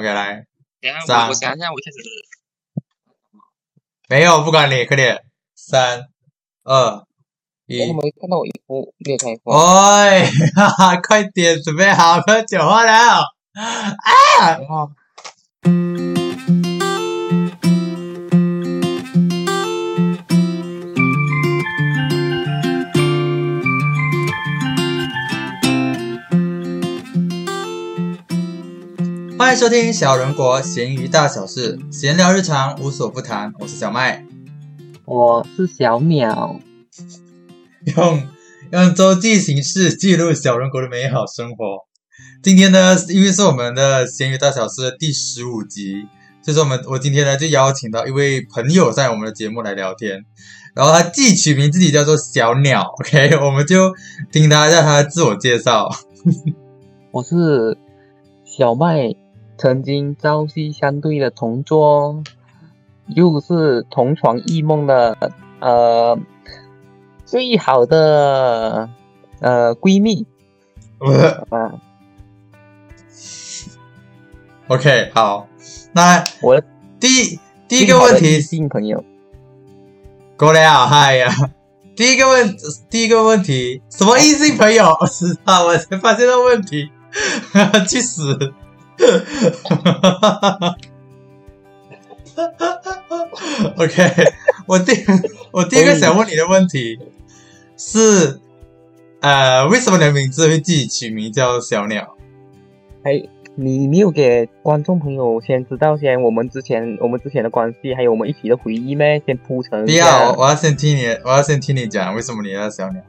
[0.00, 0.46] OK，来，
[0.80, 1.98] 等一下三我我想一下，我一开始
[4.08, 5.22] 没有，不管你，快点，
[5.54, 6.08] 三
[6.64, 7.04] 二
[7.66, 9.50] 一我，没看到我衣服，没有看衣服。
[9.50, 10.24] 喂，
[10.56, 13.24] 哈哈，快点，准备好不要讲话了。
[14.40, 14.66] 然
[29.40, 33.54] 欢迎收听小人国闲鱼大小事，闲聊日常，无所不谈。
[33.58, 34.22] 我是小麦，
[35.06, 36.60] 我是小鸟，
[37.96, 38.22] 用
[38.70, 41.86] 用周记形式记录小人国的美好生活。
[42.42, 46.06] 今天呢，因为是我们的闲鱼大小事的第十五集，
[46.42, 50.22] 所以说我们我今天呢就邀请到一位朋友在我们的节目来聊天，
[50.74, 53.94] 然后他既取名自己叫做小鸟，OK，我们就
[54.30, 55.88] 听他一下他的自我介绍。
[57.10, 57.78] 我是
[58.44, 59.14] 小麦，
[59.60, 62.22] 曾经朝夕相对的同桌，
[63.08, 66.18] 又是同床异梦的呃
[67.26, 68.88] 最好的
[69.40, 70.24] 呃闺蜜
[71.50, 71.74] 啊。
[74.68, 75.46] OK，好，
[75.92, 76.66] 那我的
[76.98, 79.04] 第第一个问题最好的异性朋友，
[80.38, 81.30] 过来啊，嗨呀！
[81.94, 82.56] 第一个问，
[82.88, 84.96] 第一个问题，什么异性朋友？
[85.06, 86.90] 是啊，我才发现到问题，
[87.86, 88.54] 去死！
[93.76, 93.94] OK，
[94.66, 94.92] 我第
[95.50, 96.98] 我第一个想问你的问题
[97.76, 98.40] 是，
[99.20, 102.16] 呃，为什么你的名字会自己取名叫小鸟？
[103.02, 103.22] 哎，
[103.54, 109.22] 你没有给观众朋友先知道先我们之前我们之前的关系，还有我们一起的回忆咩？
[109.26, 109.90] 先铺成不。
[109.92, 113.02] 要，我我要先听你，我要先听你讲为什么你要小鸟。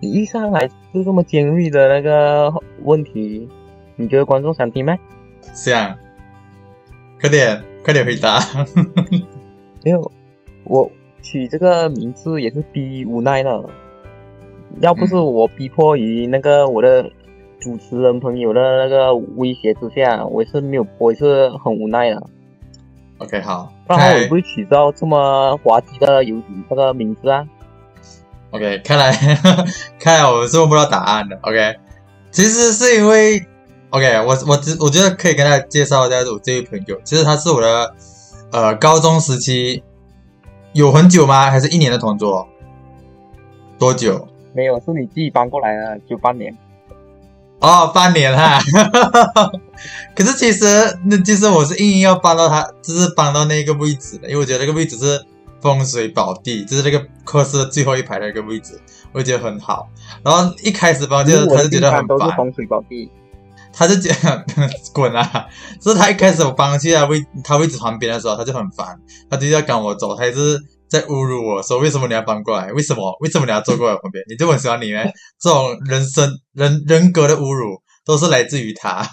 [0.00, 3.48] 你一上来就这么尖锐的那个问题，
[3.96, 4.96] 你觉得观众想听吗？
[5.52, 5.94] 想，
[7.20, 8.40] 快点，快点回答。
[9.84, 10.12] 没有，
[10.64, 10.90] 我
[11.22, 13.64] 取这个名字也是逼无奈的，
[14.80, 17.10] 要不是我逼迫于那个我的
[17.60, 22.22] 主持人朋友的那个威胁之下，我也是没有，我也是很无奈的。
[23.18, 27.46] OK，好，不然我也不会取到这么滑稽的游这个名字啊。
[28.50, 29.12] OK，看来
[30.00, 31.38] 看来我们是问不到答案的。
[31.42, 31.76] OK，
[32.30, 33.44] 其实是因为
[33.94, 37.94] OK，我我只我觉得可以跟大家介绍一下我这位朋友，其实他是我的
[38.50, 39.84] 呃高中时期
[40.72, 41.48] 有很久吗？
[41.48, 42.48] 还是一年的同桌？
[43.78, 44.26] 多久？
[44.52, 46.52] 没有，是你自己搬过来的，就半年。
[47.60, 48.58] 哦，半年哈。
[50.16, 50.66] 可是其实
[51.04, 55.24] 那其实我是硬硬要搬到他，就是搬到那个位置的，因为我觉得那个位置是
[55.60, 58.76] 风水宝地，就是那个课室的最后一排的一个位置，
[59.12, 59.88] 我觉得很好。
[60.24, 63.08] 然后一开始搬，就是他就觉得很烦，风水宝地。
[63.76, 64.44] 他就觉得
[64.94, 65.46] 滚啊！
[65.82, 68.98] 是他一开始我搬去他位他位置旁边的时候，他就很烦，
[69.28, 70.58] 他就要赶我走，他也是
[70.88, 72.72] 在侮辱我说为什么你要搬过来？
[72.72, 74.24] 为什么为什么你要坐过来旁边？
[74.28, 75.00] 你这么喜欢你呢？
[75.40, 79.06] 这种人生人人格的侮辱都是来自于他。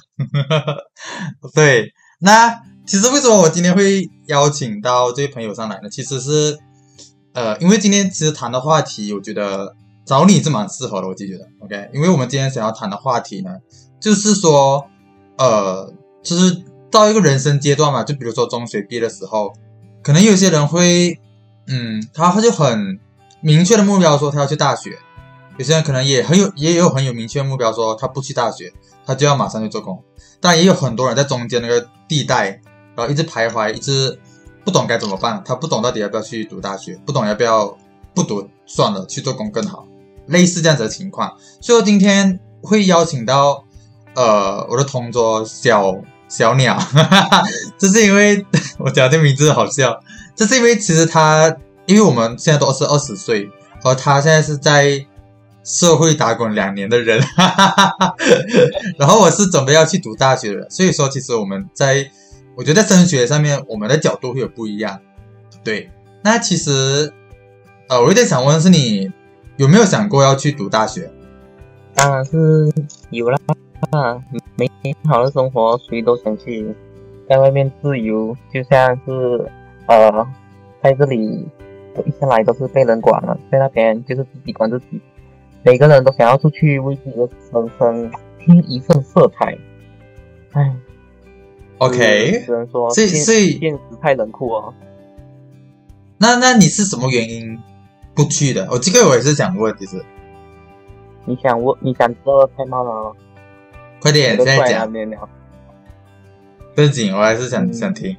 [1.56, 5.90] 对，那其实为什么我今天会邀请到这位朋友上来呢？
[5.90, 6.58] 其实是
[7.34, 9.74] 呃，因为今天其实谈的话题，我觉得
[10.06, 11.90] 找你是蛮适合的，我自己觉得 OK。
[11.94, 13.52] 因为我们今天想要谈的话题呢，
[14.02, 14.86] 就是说
[15.38, 19.54] 呃，就是到一个人生阶段嘛，就比如说中学毕业的时候，
[20.04, 21.20] 可能有些人会
[21.68, 23.00] 嗯，他他就很
[23.40, 24.98] 明确的目标说他要去大学。
[25.58, 28.74] 有些人可能也很有，也有很有明确的目标，说他不去大学，
[29.06, 30.04] 他就要马上去做工。
[30.40, 32.60] 但也有很多人在中间那个地带，
[32.96, 34.20] 然后一直徘徊，一直
[34.66, 35.42] 不懂该怎么办。
[35.46, 37.78] 他不懂到底要不要去读大学，不懂要不要
[38.16, 39.86] 不读算了，去做工更好。
[40.28, 43.66] 类似这样子的情况，所以我今天会邀请到
[44.16, 45.96] 呃我的同桌小
[46.28, 47.44] 小鸟，哈哈哈
[47.78, 48.46] 这是因为
[48.80, 50.00] 我讲这名字好笑，
[50.36, 51.56] 这是因为其实他
[51.86, 53.50] 因为我们现在都是二十岁，
[53.84, 55.06] 而他现在是在
[55.64, 58.16] 社会打滚两年的人，哈哈哈
[58.98, 62.10] 然后我是准备要去读大学的，所以说其实我们在，
[62.56, 65.00] 我觉得在升学上面，我们的角度会有不一样。
[65.64, 65.92] 对，
[66.24, 67.14] 那其实，
[67.88, 69.12] 呃，我有点想问是你
[69.58, 71.12] 有没有想过要去读大学？
[71.94, 72.74] 当然是
[73.12, 73.38] 有啦，
[74.56, 74.70] 美
[75.06, 76.74] 好的生活谁都想去，
[77.30, 79.52] 在外面自由，就像是
[79.88, 80.28] 呃，
[80.82, 81.46] 在这里
[82.06, 85.02] 一上来都是被人管了，在那边就是自己管自己，
[85.64, 89.58] 每个人都想要出去为自己的人生添一份色彩。
[90.54, 90.76] 唉
[91.80, 94.74] OK，只能说所以现所以现实太冷酷哦。
[96.18, 97.58] 那那你是什么原因
[98.14, 98.68] 不去的？
[98.70, 100.04] 我、这个我也是想问，其实
[101.26, 103.16] 你想问，你想知道太慢了，
[104.02, 104.92] 快点我都现在讲。
[106.76, 108.16] 正经，我还是想嗯想听。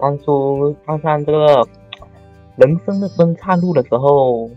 [0.00, 1.66] 当初看上这个
[2.56, 4.48] 人生的分岔路的时候，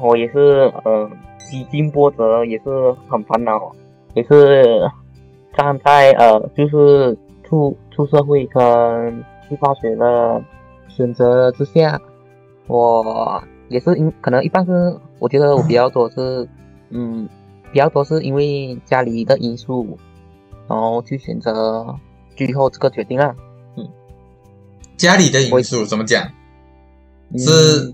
[0.00, 3.72] 我也是嗯几经波折，也是很烦恼，
[4.14, 4.90] 也是
[5.56, 10.42] 站在呃就是出出社会跟去大学的
[10.88, 12.00] 选择之下，
[12.68, 16.48] 我也是因可能一般是我觉得我比较多是
[16.90, 17.28] 嗯
[17.72, 19.98] 比较多是因为家里的因素，
[20.68, 21.94] 然后去选择
[22.36, 23.34] 最后这个决定啊。
[24.96, 26.32] 家里的因素怎么讲？
[27.30, 27.92] 嗯是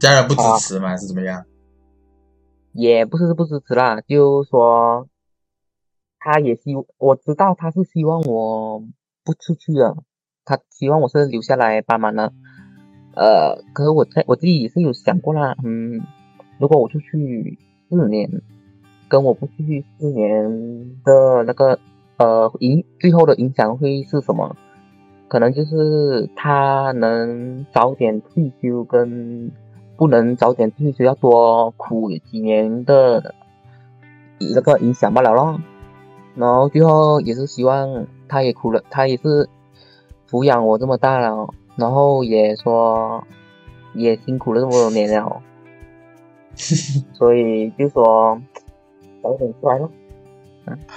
[0.00, 0.88] 家人不支持吗？
[0.88, 1.44] 还是怎么样？
[2.72, 5.06] 也不是不支持啦，就说
[6.18, 8.80] 他也希我知道他是希望我
[9.24, 9.94] 不出去的，
[10.44, 12.32] 他希望我是留下来帮忙的。
[13.14, 16.00] 呃，可是我在我自己也是有想过啦，嗯，
[16.58, 17.58] 如果我出去
[17.88, 18.42] 四年，
[19.12, 21.78] 跟我不出去四年的那个
[22.16, 24.56] 呃影最后的影响会是什么？
[25.28, 29.52] 可能就是他能早点退休，跟
[29.98, 33.34] 不能早点退休要多苦几年的
[34.54, 35.60] 那个影响罢了咯。
[36.34, 39.46] 然后最后也是希望他也苦了，他也是
[40.26, 43.22] 抚养我这么大了，然后也说
[43.92, 45.42] 也辛苦了这么多年了，
[47.12, 48.40] 所以就说
[49.22, 49.90] 早点出来咯。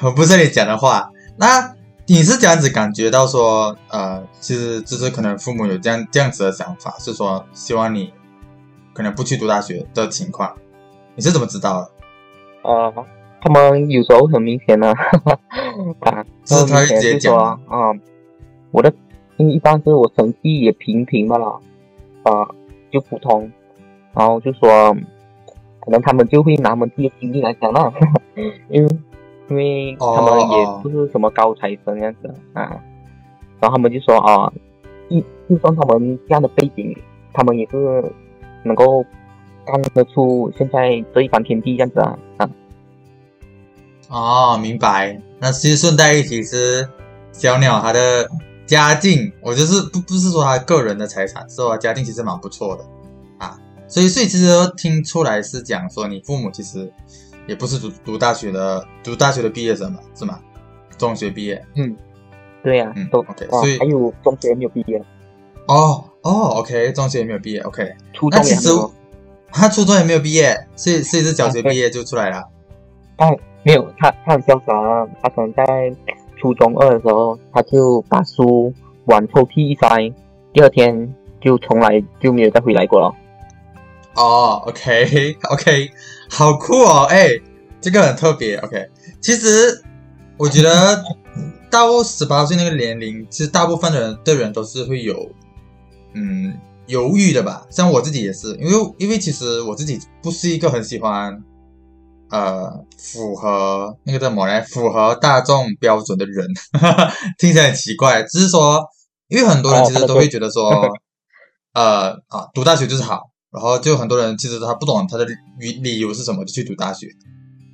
[0.03, 1.11] 我不是你讲的话。
[1.37, 1.75] 那
[2.07, 8.13] 你是这样子感觉到说，呃，其实就是可能父母有这样这样子的想法，是说希望你
[8.93, 10.55] 可能不去读大学的情况，
[11.15, 11.91] 你是怎么知道的？
[12.61, 12.93] 呃，
[13.41, 17.91] 他们有时候很明显的，啊，是他会直接讲吗啊、
[18.71, 18.93] 我的
[19.37, 21.59] 因为一般是我成绩也平平的啦，
[22.23, 22.47] 啊，
[22.91, 23.51] 就普通，
[24.13, 24.95] 然后就说，
[25.85, 27.93] 可能他们就会拿他们自己的经历来讲啦，
[28.69, 28.89] 因为
[29.47, 32.81] 因为他们也不是什么高材生样子啊，
[33.59, 34.51] 然后他们就说啊，
[35.09, 36.97] 一就算他们这样的背景，
[37.31, 38.11] 他们也是
[38.63, 39.05] 能够
[39.63, 42.49] 干得出现在这一番天地这样子啊啊。
[44.09, 45.21] 哦，明白。
[45.39, 46.87] 那其实顺带一提是
[47.31, 48.27] 小鸟它的
[48.65, 52.83] 家境，我就是不不是说他个人的财产，是说家境其实蛮不错的。
[53.95, 56.91] 所以所以其实听出来是讲说你父母其实
[57.47, 60.37] 也不是读读大学的读大学的毕业生嘛，是吗？
[60.97, 61.65] 中学毕业。
[61.75, 61.95] 嗯
[62.61, 65.01] 对呀、嗯都 OK，所以还有中学没有毕业，
[65.67, 67.89] 哦哦，OK，中学也没有毕业，OK。
[68.11, 68.91] 初中也没有，
[69.49, 72.43] 他初中也没有毕业，所以所以是小学毕业就出来了。
[73.15, 75.95] 哎，没有，他他很潇洒啊，他可能在
[76.35, 78.73] 初中二的时候，他就把书
[79.05, 80.13] 往抽屉一塞，
[80.51, 83.15] 第二天就从来就没有再回来过了。
[84.15, 85.91] 哦，OK OK，
[86.29, 87.29] 好酷哦，哎，
[87.81, 88.55] 这个很特别。
[88.57, 88.89] OK，
[89.21, 89.83] 其实
[90.37, 91.03] 我觉得
[91.69, 95.29] 到十八岁那个年龄，其实大部分的人的人都是会有
[96.13, 96.57] 嗯
[96.87, 97.65] 犹豫的吧。
[97.69, 101.43] 像我自己也是，因为因为其实我自己不是一个很喜欢
[102.29, 106.47] 呃符合那个叫什么来符合大众标准的人，
[107.37, 108.23] 听起来很奇怪。
[108.23, 108.81] 只是说，
[109.27, 110.89] 因为很多人其实都会觉得说，
[111.75, 113.23] 呃啊，读大学就是好。
[113.55, 115.25] 然后就很多人其实他不懂他的
[115.57, 117.07] 理理由是什么，就去读大学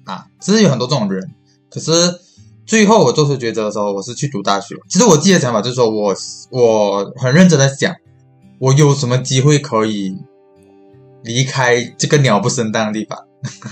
[0.06, 1.34] 啊，其实有很多这种人。
[1.72, 1.92] 可是
[2.68, 4.76] 最后我做出抉择的时候，我是去读大学。
[4.88, 6.16] 其实我自己的想法就是说我
[6.52, 7.96] 我很认真的想，
[8.60, 10.16] 我有什么机会可以
[11.24, 13.18] 离开这个鸟不生蛋的地方？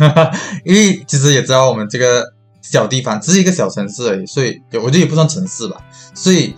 [0.65, 2.25] 因为其实也知道我们这个
[2.63, 5.77] 小地方只是一个小城市而已，所以我觉得也不算城市吧。
[6.15, 6.55] 所以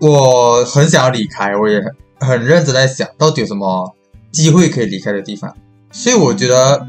[0.00, 3.94] 我很想要离开，我也很很认真在想到底有什么。
[4.32, 5.54] 机会可以离开的地方，
[5.92, 6.88] 所以我觉得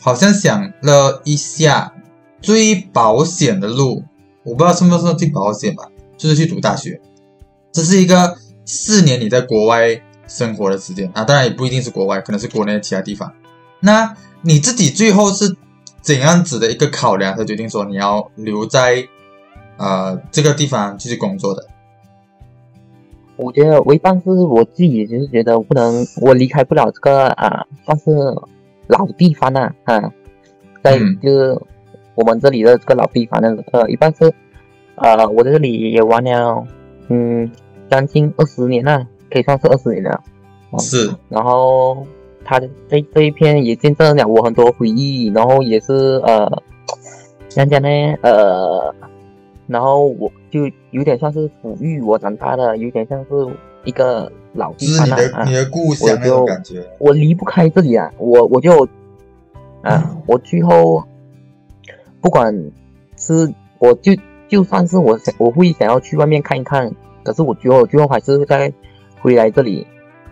[0.00, 1.92] 好像想了一下，
[2.40, 4.02] 最保险的路，
[4.42, 5.84] 我不知道算不算最保险吧，
[6.16, 7.00] 就是去读大学。
[7.70, 13.32] 这是一个四年你在国外生活的时间啊，当然也不一定是国外，可能是国内的其他地方。
[13.80, 15.56] 那你自己最后是
[16.00, 19.06] 怎样子的一个考量，才决定说你要留在
[19.76, 21.66] 呃这个地方继续工作的？
[23.38, 28.10] 我觉得我一般是我自己就是觉得不能，我离开不了这个啊，算是
[28.88, 30.12] 老地方啊啊，
[30.82, 31.58] 在嗯就是
[32.14, 34.32] 我们这里的这个老地方的呃，一般是
[34.96, 36.64] 呃，我在这里也玩了
[37.08, 37.50] 嗯
[37.88, 40.20] 将近二十年了，可以算是二十年了。
[40.70, 42.04] 哦是然后
[42.44, 46.62] 他这这一片也见证了我很多回忆，然后也是呃，
[47.48, 47.88] 怎样讲呢？
[48.22, 48.94] 呃，
[49.68, 53.28] 然后我就有点像是抚育我长大的，有点像是
[53.84, 55.64] 一个老地方了啊你的你。
[55.64, 56.82] 的故乡那种感觉。
[56.98, 58.88] 我离不开这里啊，我我就
[59.82, 61.04] 啊，我最后
[62.20, 62.72] 不管
[63.16, 64.12] 是我就
[64.48, 66.90] 就算是我想我会想要去外面看一看，
[67.22, 68.72] 可是我觉得我最后还是会再
[69.20, 69.86] 回来这里，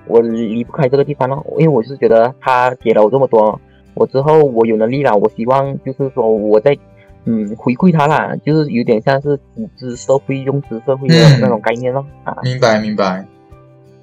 [0.06, 3.60] 我离不开这个地方了，因为我是觉得他给了我这么多，
[3.94, 6.76] 我之后我有能力了，我希望就是说我在
[7.26, 12.36] 嗯回馈他啦，就是有点像是组织社会、用资社会的嗯那种概念咯、啊。
[12.42, 13.26] 明白明白。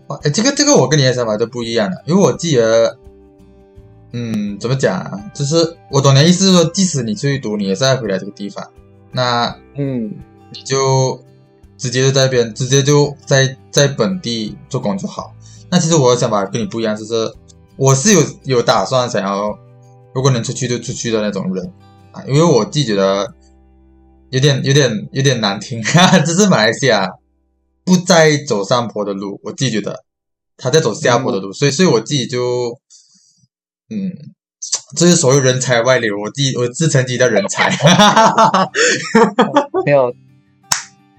[0.07, 2.97] 哇，哎，这个这个我跟你的想法就不一样了，因为我记得，
[4.11, 5.31] 嗯，怎么讲啊？
[5.33, 8.69] 就是我懂你的意思，是说即使你出去读，你也是要回来这个地方，
[9.11, 10.11] 那嗯
[10.51, 11.19] 你就
[11.77, 15.33] 直接就在那边，直接就在在本地做工就好。
[15.71, 17.33] 那其实我的想法跟你不一样，就是
[17.77, 18.21] 我是有
[18.57, 19.57] 有打算想要，
[20.13, 21.71] 如果能出去就出去的那种人
[22.13, 23.33] 啊，因为我自己觉得
[24.29, 27.09] 有点有点有点难听，哈哈，就是马来西亚
[27.83, 30.05] 不再走上坡的路，我自己觉得
[30.55, 32.79] 他在走下坡的路，所以所以我自己就
[33.89, 34.33] 嗯。
[34.95, 38.71] 这是所谓人才外流，我自己我自称自己叫人才，哈哈哈哈
[39.85, 40.13] 没有，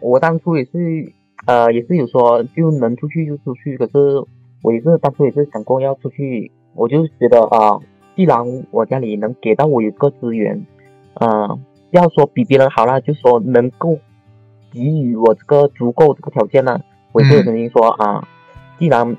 [0.00, 1.12] 我当初也是
[1.44, 4.24] 呃也是有说就能出去就出去，可是
[4.62, 7.78] 我也是当初也是想过要出去，我就觉得啊、
[8.16, 10.64] 既然我家里能给到我一个资源，
[11.14, 11.58] 呃，
[11.90, 13.98] 要说比别人好啦，就说能够
[14.72, 16.80] 给予我这个足够这个条件呢，
[17.12, 18.26] 我也是有嗯曾经说啊、
[18.78, 19.16] 既然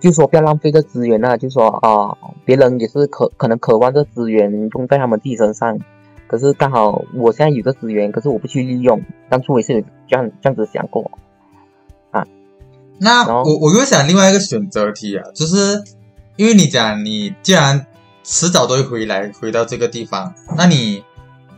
[0.00, 5.78] 就说不要浪费这资源啊，就说啊、别人也是可可能渴望这资源用在他们自己身上，
[6.26, 11.10] 可是刚好我现在有这资源，可是我不去利用，当初我也是有这样这样子想过
[12.10, 12.26] 啊，
[12.98, 15.82] 那我我又想另外一个选择题啊，就是
[16.36, 17.86] 因为你讲你既然
[18.22, 21.02] 迟早都会回来回到这个地方，那你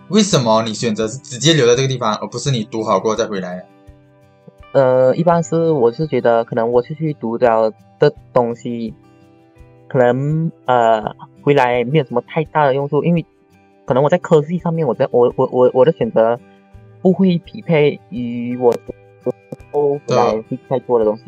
[0.09, 3.67] 为什么你选择是直接留在这个地方，而不是你读好过再回来？
[4.73, 8.95] 呃，一般是我是觉得可能我是去读了的东西，
[9.89, 13.27] 可能呃回来没有什么太大的用处，因为
[13.85, 16.39] 可能我在科技上面，我在我我我我的选择
[17.03, 18.81] 不会匹配于我之
[19.73, 21.25] 后回来会再做的东西。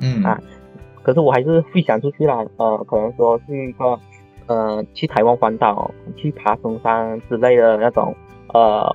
[0.00, 0.38] 嗯啊
[1.02, 3.98] 可是我还是会想出去啦，呃，可能说去一个
[4.46, 8.14] 呃去台湾环岛，去爬松山之类的那种
[8.52, 8.94] 呃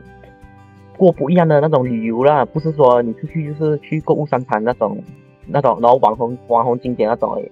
[0.97, 5.03] 过不一样的那种旅游啦，不是说你出去就是去购物商场那种
[5.47, 7.51] 那种，然后网红网红景点那种而已。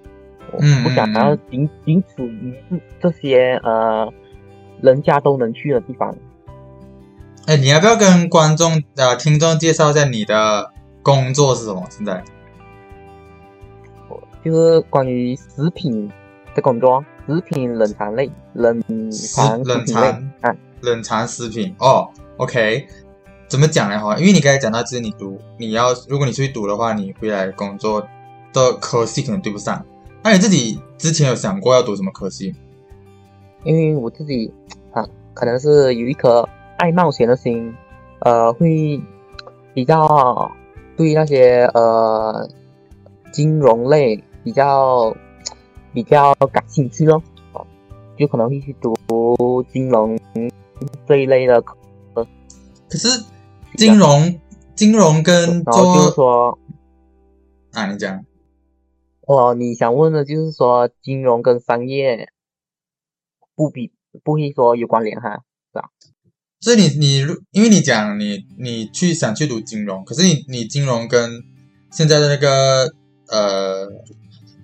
[0.51, 2.53] 我嗯不想要仅仅此于
[2.99, 4.11] 这些呃
[4.81, 6.15] 人家都能去的地方。
[7.45, 10.71] 哎，你要不要跟观众呃听众介绍一下你的
[11.03, 11.83] 工作是什么？
[11.89, 12.23] 现在
[14.43, 16.11] 就是关于食品
[16.55, 18.81] 的工作，食品冷藏类、冷
[19.11, 20.03] 藏食冷藏
[20.41, 22.87] 啊，冷藏食品哦，OK，
[23.47, 23.99] 怎么讲呢？
[23.99, 28.01] 哈，因为你刚才讲到，就是你读，你要如果你出去读的话，你回来工作
[28.51, 29.85] 的科系可能对不上。
[30.23, 32.53] 那你自己之前有想过要读什么科系？
[33.63, 34.51] 因为我自己
[34.91, 37.73] 啊，可能是有一颗爱冒险的心，
[38.21, 38.99] 呃，会
[39.73, 40.51] 比较
[40.97, 42.49] 对那些呃
[43.31, 45.15] 金融类比较
[45.93, 47.21] 比较感兴趣咯，
[47.53, 47.65] 啊
[48.17, 48.95] 就可能会去读
[49.71, 50.19] 金融
[51.07, 51.75] 这一类的课，
[52.89, 53.23] 可是
[53.75, 54.39] 金融
[54.75, 56.59] 金融跟然后就是做说，
[57.71, 58.25] 啊，你讲。
[59.21, 62.31] 哦，你想问的就是说金融跟商业
[63.55, 63.91] 不比
[64.23, 65.91] 不会说有关联哈，是吧？
[66.59, 67.19] 所以你你
[67.51, 71.43] 因为你讲你你去想去读金融，可是你你金融跟
[71.91, 72.91] 现在的那个
[73.27, 73.87] 呃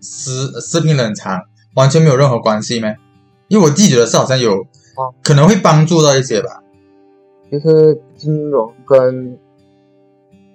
[0.06, 1.42] 食食品冷藏
[1.76, 2.94] 完全没有任何关系吗？
[3.48, 4.54] 因为我自己觉得是好像有
[4.98, 6.62] 哦可能会帮助到一些吧。
[7.52, 9.38] 就是金融跟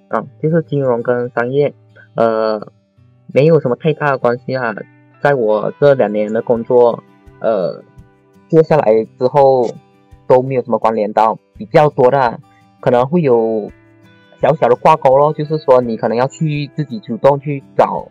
[0.09, 1.73] 啊，就是金融跟商业，
[2.15, 2.73] 呃，
[3.33, 4.75] 没有什么太大的关系啊。
[5.23, 7.03] 在我这两年的工作，
[7.41, 7.83] 呃，
[8.49, 9.71] 接下来之后
[10.27, 12.39] 都没有什么关联到，比较多的啊
[12.81, 13.71] 可能会有
[14.41, 18.09] 小小的挂钩咯，就是说你可能要去自己主动去找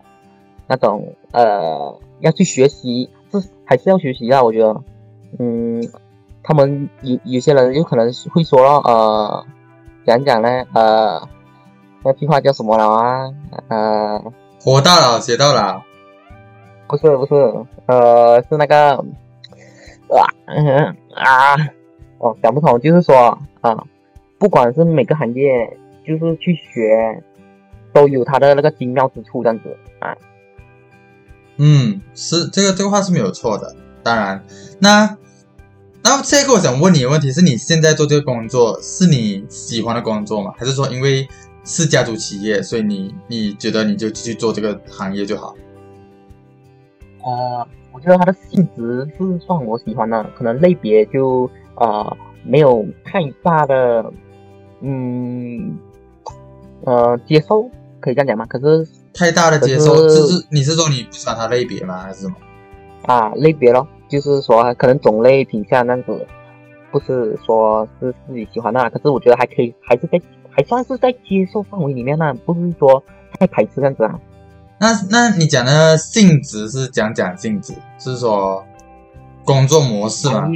[0.70, 4.44] 那种呃，要去学习，是还是要学习啊？
[4.44, 4.84] 我觉得，
[5.40, 5.82] 嗯，
[6.44, 9.46] 他们有有些人有可能会说了，呃，
[10.06, 11.28] 讲讲呢，呃，
[12.04, 13.34] 那句话叫什么了啊？
[13.70, 14.24] 呃，
[14.62, 15.82] 活到老学到老，
[16.88, 17.34] 不是不是，
[17.88, 21.58] 呃，是那个啊嗯啊，
[22.20, 23.76] 哦，讲不通，就是说啊，
[24.38, 27.24] 不管是每个行业，就是去学，
[27.92, 30.16] 都有它的那个精妙之处，这样子啊。
[31.60, 33.76] 嗯，是这个这个话是没有错的。
[34.02, 34.44] 当然，
[34.80, 35.18] 那
[36.02, 40.54] 那这个我想问你的问题是你现在做这个工作是你喜欢的工作吗？
[40.58, 41.28] 还是说因为
[41.66, 45.54] 是家族企业，所以你你觉得你就继续做这个行业就好？
[47.22, 54.14] 呃，我觉得它的性质是算我喜欢的，可能类别就呃没有太大的
[54.80, 55.78] 嗯，
[56.86, 58.46] 呃，接受可以这样讲吗？
[58.46, 61.98] 可是太大的接受，就是你是说你不喜欢它类别吗？
[62.00, 62.36] 还是什么？
[63.04, 66.28] 啊，类别咯，就是说可能种类品相那样子，
[66.92, 73.04] 不是说是自己喜欢的啊，可是我觉得还可以，还是在还算是在接受范围里面那，不是说
[73.40, 74.20] 太排斥这样子啊。
[74.80, 78.64] 那那你讲的性质是讲讲性质，是说
[79.44, 80.50] 工作模式吗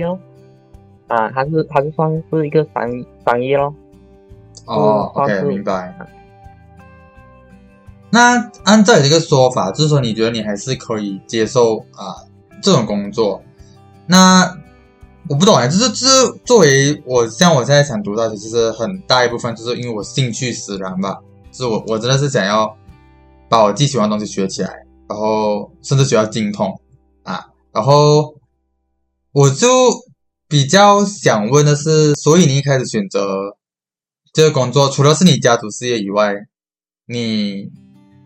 [1.07, 2.89] 啊，它是它是算是一个商
[3.25, 3.73] 商业咯，
[4.65, 5.93] 哦，OK，明白。
[8.13, 12.13] 那按照你这个说法，就是说你觉得你还是可以接受啊
[12.61, 13.41] 这种工作。
[14.05, 14.55] 那
[15.27, 21.17] 我不懂哎，就是就是作为我像我现在想读大学，其实很大一部分就是因为我兴趣使然吧，
[21.51, 22.77] 是我我真的是想要
[23.49, 24.69] 把我自己喜欢的东西学起来，
[25.09, 26.79] 然后甚至学到精通
[27.23, 28.35] 啊，然后
[29.31, 29.67] 我就
[30.47, 33.57] 比较想问的是，所以你一开始选择
[34.31, 36.35] 这个工作，除了是你家族事业以外，
[37.07, 37.71] 你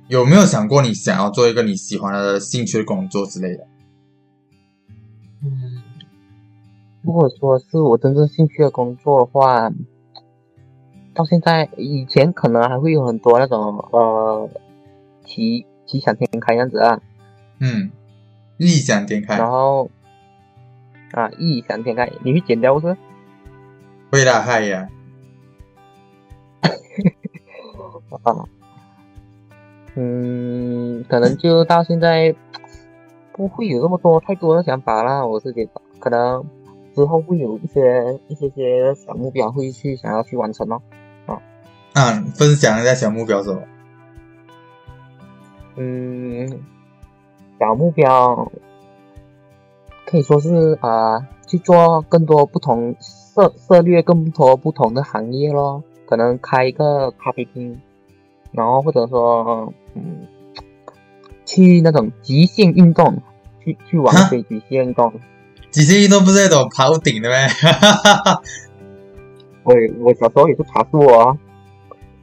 [0.07, 3.67] 有没有想过你想要做一个你喜欢的兴趣的工作之类的？
[5.43, 5.83] 嗯，
[7.01, 9.69] 如果说是我真正兴趣的工作的话，
[11.13, 14.49] 到现在以前可能还会有很多那种呃
[15.25, 17.01] 奇奇想天开样子啊，
[17.59, 17.91] 嗯，
[18.57, 19.91] 异想天开然，后
[21.11, 22.95] 啊异想天开，你会剪掉不是？
[24.09, 24.87] 会啦，嗨呀，
[28.23, 28.47] 啊，
[29.99, 32.35] 嗯，可能就到现在
[33.33, 35.25] 不会有这么多太多的想法啦。
[35.25, 36.45] 我是觉得可能
[36.93, 40.79] 之后会有一些一些些小目标会去想要去完成哦。
[41.93, 43.61] 啊，分享一下小目标是什么？
[45.77, 46.47] 嗯，
[47.59, 48.51] 小目标
[50.05, 57.81] 可以说是啊、去做更多不同涉涉猎更多不同的行业咯，可能开一个咖啡厅，
[58.51, 60.27] 然后或者说嗯，
[61.45, 63.21] 去那种极限运动，
[63.63, 65.11] 去去玩哈一些极限运动。
[65.71, 67.37] 极限运动不是那种跑顶的咩？
[69.63, 71.37] 我我小时候也是爬树哦，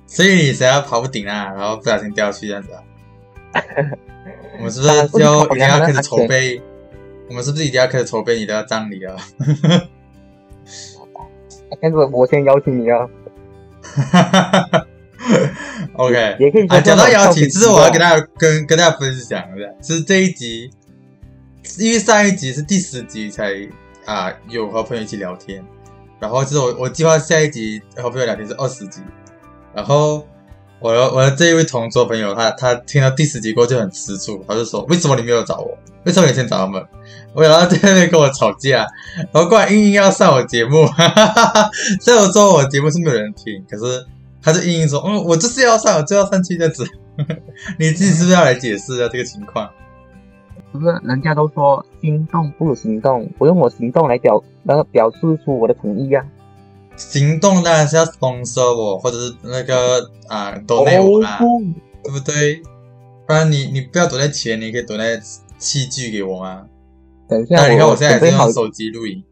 [0.07, 2.83] 所以你想要跑顶啊，然后不小心掉下去这样子啊？
[4.59, 6.63] 我们是不是就一定要开始筹备？
[7.29, 9.17] 我们是不是一定要开始筹备你的葬礼啊？
[11.83, 13.09] 但是我先邀请你啊，
[15.97, 20.71] OK，也可以啊，讲到邀请，这这是我要跟大家跟跟大家分享的，是这一集，
[21.79, 23.53] 因为上一集是第十集才
[24.05, 25.65] 啊有和朋友一起聊天，
[26.19, 29.01] 然后就是我我计划下一集和朋友聊天是二十集，
[29.73, 30.27] 然后
[30.81, 35.79] 我的我的这一位同桌朋友他他听到第十集过后就很吃醋，他就说为什么你没有找我？
[36.05, 36.85] 为什么你先找他们？
[37.35, 38.85] 我然后在那边跟我吵架，
[39.33, 44.05] 然后过来硬硬要上我节目，哈哈哈哈虽然我说我节目是没有人听，可是
[44.45, 46.85] 他就硬硬说，嗯，我就是要上，我就要上去这样子。
[47.79, 49.71] 你自己是不是要来解释一下这个情况？
[50.71, 56.25] 不是人家都说心动不如行动，我用我行动来表呃表示出我的诚意啊。
[56.97, 61.47] 行动当然是要 sponsor 我，或者是那个啊 donate 我啦，哦
[62.03, 62.61] 对不对？
[63.27, 65.23] 不然你你不要 donate 钱，你可以 donate
[65.59, 66.67] 器具给我吗？
[67.29, 69.23] 等一下，那你看我现在也是用，手机录影，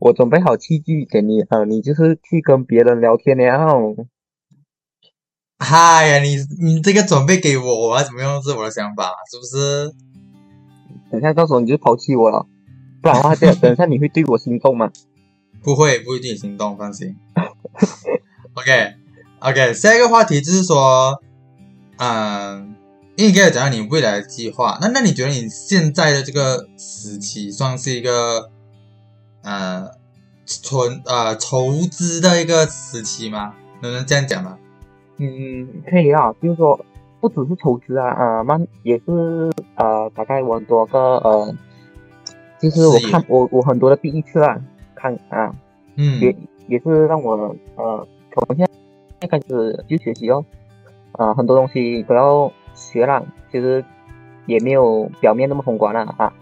[0.00, 3.94] 我准备好器具给你啊、呃你就是去跟别人聊天了。
[5.58, 9.92] 嗨呀，你你这个准备给我，我要怎么用是我的想法，是不是？
[11.10, 12.46] 等一下到时候你就抛弃我了，
[13.02, 14.90] 不然的话，等 等下你会对我心动吗？
[15.62, 17.14] 不会，不一定心动，放心。
[18.54, 18.94] OK
[19.40, 21.20] OK，下一个话题就是说，
[21.98, 22.74] 嗯，
[23.16, 28.50] 因为你刚才讲到你未来的计划，那那你觉得你现在的这个时期算是一个
[29.42, 29.90] 呃
[30.44, 33.54] 存呃筹资的一个时期吗？
[33.82, 34.58] 能不能这样讲吗？
[35.18, 36.84] 嗯，可以啊，就是说
[37.20, 41.54] 不只是筹资啊，啊、慢也是呃，大概我很多个呃，
[42.60, 44.60] 就是我看我我很多的第一次啊，
[44.94, 45.54] 看啊，
[45.96, 46.36] 嗯也
[46.68, 48.66] 也是让我呃从现
[49.20, 50.44] 在开始就学习哦，
[51.12, 53.84] 啊、很多东西都要学了，其实
[54.46, 56.32] 也没有表面那么宏观了啊，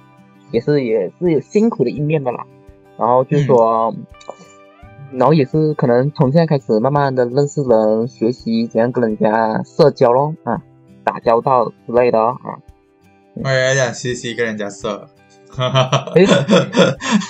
[0.53, 2.47] 也是也是有辛苦的一面的啦，
[2.99, 3.95] 然后就是说。
[5.11, 10.61] 然后也是可能从现在开始，慢慢的认识人，学习怎样跟人家社交咯，啊，
[11.03, 12.61] 打交道之类的哦啊。
[13.43, 15.09] 我也想学习跟人家社。
[15.49, 16.13] 哈哈哈哈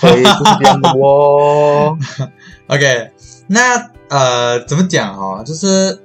[0.00, 1.96] 所以就是这样的哦。
[2.66, 3.10] OK，
[3.46, 5.44] 那呃，怎么讲哦？
[5.46, 6.00] 就是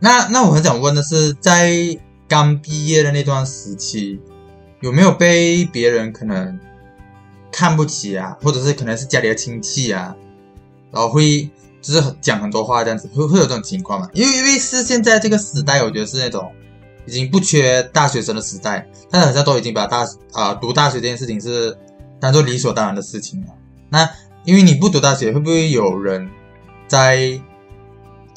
[0.00, 1.70] 那那我很想问的是，在
[2.26, 4.20] 刚毕业的那段时期，
[4.80, 6.58] 有没有被别人可能
[7.52, 10.16] 看不起啊，或者是可能是家里的亲戚啊，
[10.90, 11.48] 然后会
[11.80, 14.08] 就是讲很多话这样子，会会有这种情况嘛？
[14.14, 16.50] 因为因为是现在这个时代，我觉得是那种
[17.06, 21.76] 已经不缺大学生的时代，大家好像都已经把大啊、读大学这件事情是
[22.18, 23.48] 当做理所当然的事情了。
[23.90, 24.08] 那
[24.44, 26.28] 因为你不读大学，会不会有人
[26.86, 27.40] 在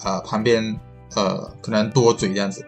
[0.03, 0.77] 呃旁边
[1.15, 2.65] 呃可能多嘴这样子？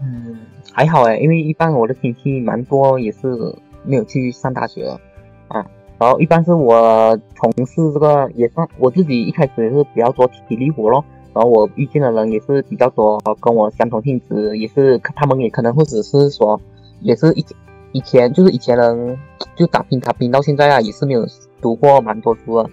[0.00, 0.38] 嗯，
[0.72, 5.00] 还好哎，因为一般我的亲戚蛮多也是没有去上大学了
[5.48, 5.66] 啊。
[5.98, 11.04] 然后一般是我从事这个也算我自己一开始也是比较多体力活咯。
[11.34, 16.60] 然后我遇见的人也是比较多，跟我相同性质，也是他们也可能会只是说，
[17.00, 17.44] 也是以
[17.92, 19.16] 以前就是以前人
[19.54, 21.24] 就打拼打拼到现在啊，也是没有
[21.60, 22.70] 读过蛮多书的。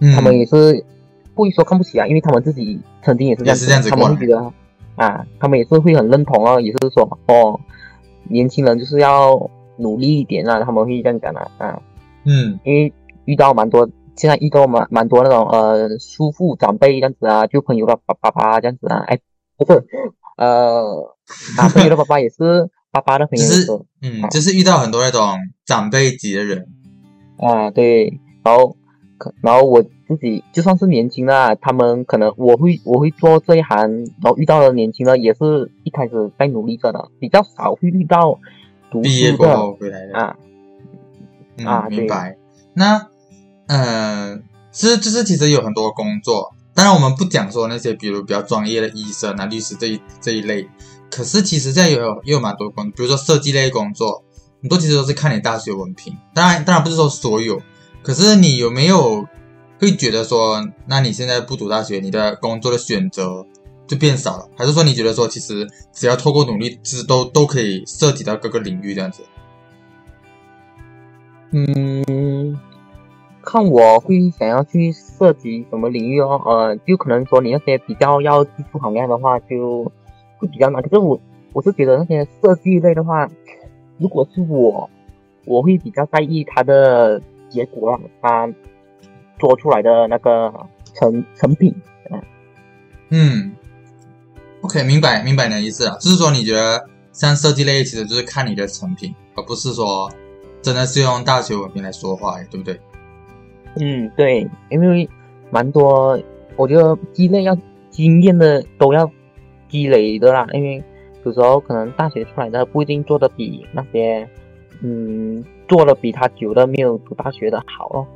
[0.00, 0.84] 嗯，他们也是
[1.34, 4.52] 不会说看不起啊，因为他们自己曾经也是这样子他们会觉得
[4.96, 7.60] 啊，他们也是会很认同啊，也是说哦，
[8.24, 11.80] 年轻人就是要努力一点啊，他们会这样讲的啊，
[12.24, 12.58] 嗯。
[12.64, 12.92] 因为
[13.24, 19.18] 遇到蛮多，现在遇到蛮蛮多那种呃叔父长辈这样子啊，就朋友的爸爸爸这样子啊，哎，
[19.56, 19.84] 不是，
[20.36, 21.14] 呃，
[21.58, 25.36] 啊朋友的爸爸也是爸爸的朋友也就是是嗯，就是遇到很多那种
[25.66, 26.66] 长辈级的人，
[27.38, 28.76] 啊，对，然后
[29.18, 33.78] 可然后我自己就算是年轻的啊，他们可能我会我会做这一行，
[34.22, 38.40] 然后遇到的年轻的也是一开始在努力着的，比较少会遇到
[38.90, 40.18] 读毕业过后回来的。
[40.18, 40.36] 啊，
[41.56, 42.36] 嗯，啊明白。
[42.74, 43.08] 那，
[43.66, 44.38] 呃，
[44.70, 50.68] 其实就是其实有很多工作，当然我们不讲说那些比如比较专业的医生啊、律师这一这一类，
[51.10, 54.22] 可是其实现在也有也有蛮多工，比如说设计类工作，
[54.62, 56.16] 很多其实都是看你大学文凭。
[56.34, 57.60] 当然，当然不是说所有，
[58.02, 59.26] 可是你有没有
[59.80, 63.44] 会觉得说，那你现在不读大学，你的工作的选择
[63.88, 69.22] 就变少了，还是说你觉得说，其实只要透过努力，其实都都可以涉及到各个领域这样子？
[71.50, 72.60] 嗯，
[73.42, 79.90] 看我会想要去涉及什么领域哦，呃，就可能说你那些比较要技术含量的话，就
[80.36, 80.82] 会比较难。
[80.82, 81.18] 可是我
[81.54, 83.26] 我是觉得那些设计类的话，
[83.96, 84.90] 如果是我，
[85.46, 88.52] 我会比较在意它的结果啊，它
[89.38, 90.52] 做出来的那个
[90.92, 91.74] 成成品。
[93.10, 93.56] 嗯
[94.62, 100.10] ，OK，明白明白你的意思了，就是说你觉得像设计类其实就是看你的成品，而不是说
[100.62, 102.80] 真的是用大学文凭来说话，对不对？
[103.80, 105.08] 嗯，对，因为
[105.50, 106.18] 蛮多，
[106.56, 107.56] 我觉得积累要
[107.90, 109.10] 经验的都要
[109.68, 110.82] 积累的啦，因为
[111.24, 114.28] 有时候可能大学出来的不一定做的比那些，
[114.82, 118.06] 嗯，做的比他久的没有读大学的好哦，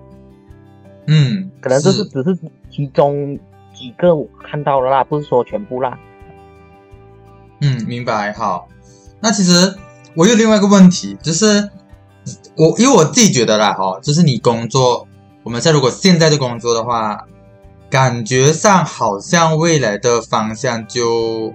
[1.06, 2.36] 嗯，可能这是只是
[2.70, 3.38] 其中
[3.72, 5.98] 几个我看到的啦，不是说全部啦。
[7.92, 8.32] 明白。
[8.32, 8.66] 好，
[9.20, 9.76] 那其实
[10.14, 11.68] 我有另外一个问题，就是
[12.56, 15.06] 我因为我自己觉得啦，哈，就是你工作，
[15.42, 17.26] 我们在如果现在的工作的话，
[17.90, 21.52] 感觉上好像未来的方向就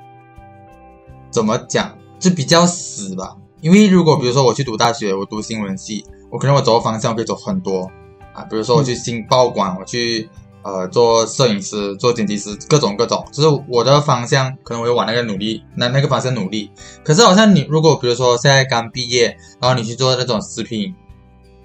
[1.32, 3.36] 怎么讲，就比较死吧。
[3.62, 7.90] 因为如果比如说我去读大学，我读新闻系，我可能我走的方向可以走很多
[8.34, 10.30] 啊，比如说我去新报馆，我去
[10.68, 16.70] 呃做摄影师、做剪辑师，各种各种，就是我的方向可能我会往那个努力，那那个方向努力。
[17.06, 20.94] 可是好像你如果比如说现在刚毕业，然后你去做那种食品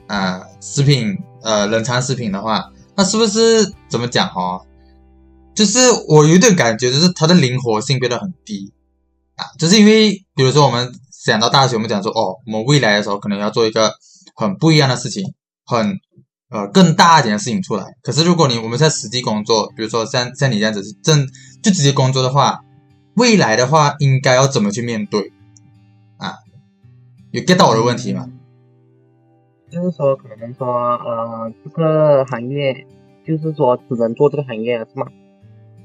[0.06, 4.60] 啊、呃食品呃冷藏食品的话，那是不是怎么讲哈、
[5.52, 8.72] 就是我有点感觉，就是它的灵活性变得很低。
[9.34, 13.92] 啊，就是因为比如说我们想到大学，我们讲说哦，我们未来的时候可能要做一个
[14.36, 15.34] 很不一样的事情，
[15.64, 15.98] 很
[16.52, 17.84] 呃更大一点的事情出来。
[18.02, 21.26] 可是如果你我们在实际工作，比如说像像你这样子是正
[21.62, 22.60] 就直接工作的话，
[23.14, 25.32] 未来的话应该要怎么去面对
[26.18, 26.34] 啊？
[27.30, 28.28] 有 get 到我的问题吗？
[29.70, 32.86] 就是说，可能说，呃，这个行业，
[33.26, 35.06] 就是说只能做这个行业，是吗？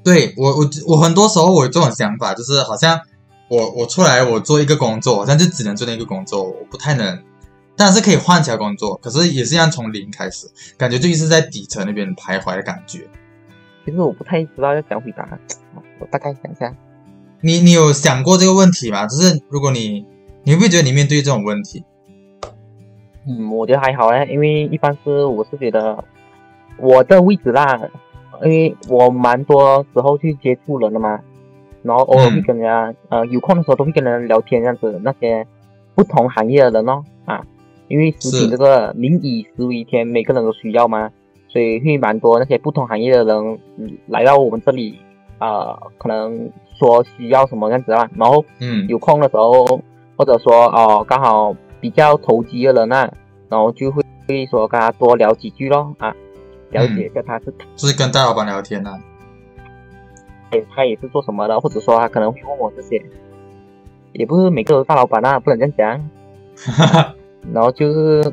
[0.04, 3.00] 对我我我很多时候我有这种想法，就是好像
[3.48, 7.22] 我我出来我做一个工作，好像就只能做那个工作，我不太能，
[7.78, 13.06] 但是可以换其他工作，可是也是一样从零开始，感觉就一直在底层那边徘徊的感觉。
[13.84, 15.26] 其实我不太知道要怎样回答，
[16.00, 16.74] 我大概想一下。
[17.40, 19.06] 你你有想过这个问题吗？
[19.06, 20.04] 就是如果你
[20.42, 21.84] 你会不会觉得你面对这种问题？
[23.26, 26.02] 嗯，我觉得还好哎，因为一般是我是觉得
[26.78, 27.78] 我的位置啦，
[28.42, 31.20] 因为我蛮多时候去接触人的嘛，
[31.82, 35.46] 然后偶尔会跟人家、呃有空的时候都会跟人聊天这样子，那些
[35.94, 37.44] 不同行业的人哦啊，
[37.88, 38.40] 因为食是。
[38.40, 41.10] 品这个民以食为天，每个人都需要嘛，
[41.48, 44.98] 所以会蛮多那些不同行业的人、嗯、来到我们这里
[45.38, 48.86] 啊、呃可能说需要什么样子啊，然后嗯。
[48.88, 49.80] 有空的时候，
[50.16, 53.10] 或者说哦刚好比较投机的人啊，
[53.48, 56.14] 然后就会会说跟他多聊几句咯啊，
[56.70, 57.46] 了解一下他是
[57.76, 58.98] 就是跟大老板聊天呐、啊。
[60.50, 63.02] 哎，他也是做什么的，或者说他可能会问我这些，
[64.12, 66.10] 也不是每个都是大老板啊，不能这样
[66.56, 67.14] 讲。
[67.52, 68.32] 然后就是，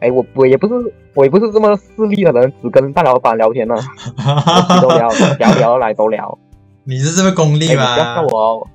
[0.00, 3.76] 哎，我我也不是我也不是这么势利的人，只跟大老板聊天的，
[4.18, 6.38] 谁都聊，聊聊来都聊。
[6.84, 8.24] 你是这么功哎，利你不要看？
[8.24, 8.66] 我哦，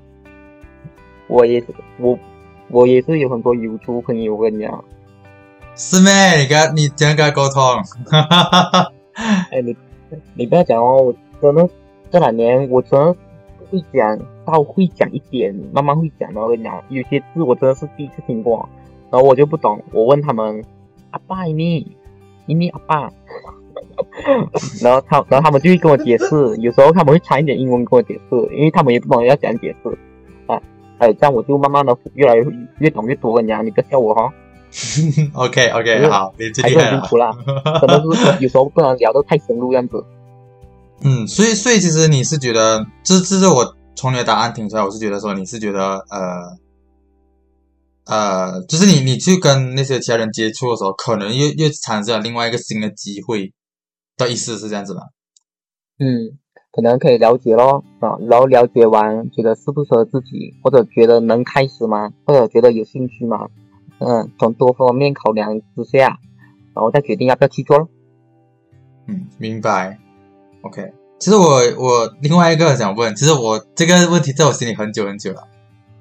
[1.27, 2.17] 我也是我
[2.69, 4.83] 我也是有很多有猪朋友，我跟你讲，
[5.75, 6.43] 师妹？
[6.43, 7.61] 你跟你怎样跟他沟通？
[9.51, 9.75] 哎，你
[10.35, 11.67] 你不要讲哦，我真的
[12.11, 13.15] 这两年我真的
[13.71, 16.39] 会讲到会讲一点，慢慢会讲的。
[16.39, 18.69] 我跟你讲，有些字我真的是第一次听过，
[19.15, 20.61] 然后我就不懂，我问他们
[21.11, 21.95] 阿爸你
[22.47, 23.09] 你阿爸，
[24.83, 29.97] 然后他然后他们就会跟我解释，有时候他们会掺一点英文跟我解释，因为他们也不懂要怎样解释
[30.47, 30.61] 啊。
[30.97, 32.45] 哎，这样我就慢慢的越来越
[32.79, 33.31] 越懂越多。
[33.31, 34.33] 我跟你讲，你不要笑我哈、
[35.35, 36.89] OK OK，好，你最还厉害了。
[36.89, 37.31] 是很辛苦啦，
[37.79, 40.03] 可能是有时候不能聊得太深入这样子。
[41.05, 46.57] 嗯，所以所以其实你是觉得，这这是我从你的答案听出来，我是觉得说你是觉得呃
[48.05, 53.51] 呃，就是你你去跟那些其他人接触的时候，可能又又产生了另外一个新的机会
[54.17, 55.01] 的意思是这样子吗？
[55.97, 56.37] 嗯，
[56.71, 62.11] 可能可以了解咯，啊，然后了解完，觉得适不适合自己，或者觉得能开始吗？
[62.25, 63.47] 或者觉得有兴趣吗？
[63.99, 66.19] 嗯，从多方面考量之下，
[66.75, 67.89] 然后再决定要不要去做咯。
[69.07, 69.97] 嗯，明白。
[70.63, 75.47] OK，其实我我另外一个想问，其实我这个问题在我心里很久很久了，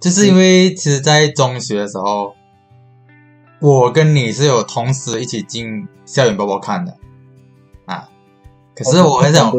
[0.05, 2.35] 就是因为其实，在中学的时候，
[3.59, 6.95] 我跟你是有同时一起进校园包包看的
[7.87, 8.07] 啊。
[8.77, 9.51] 可是我很想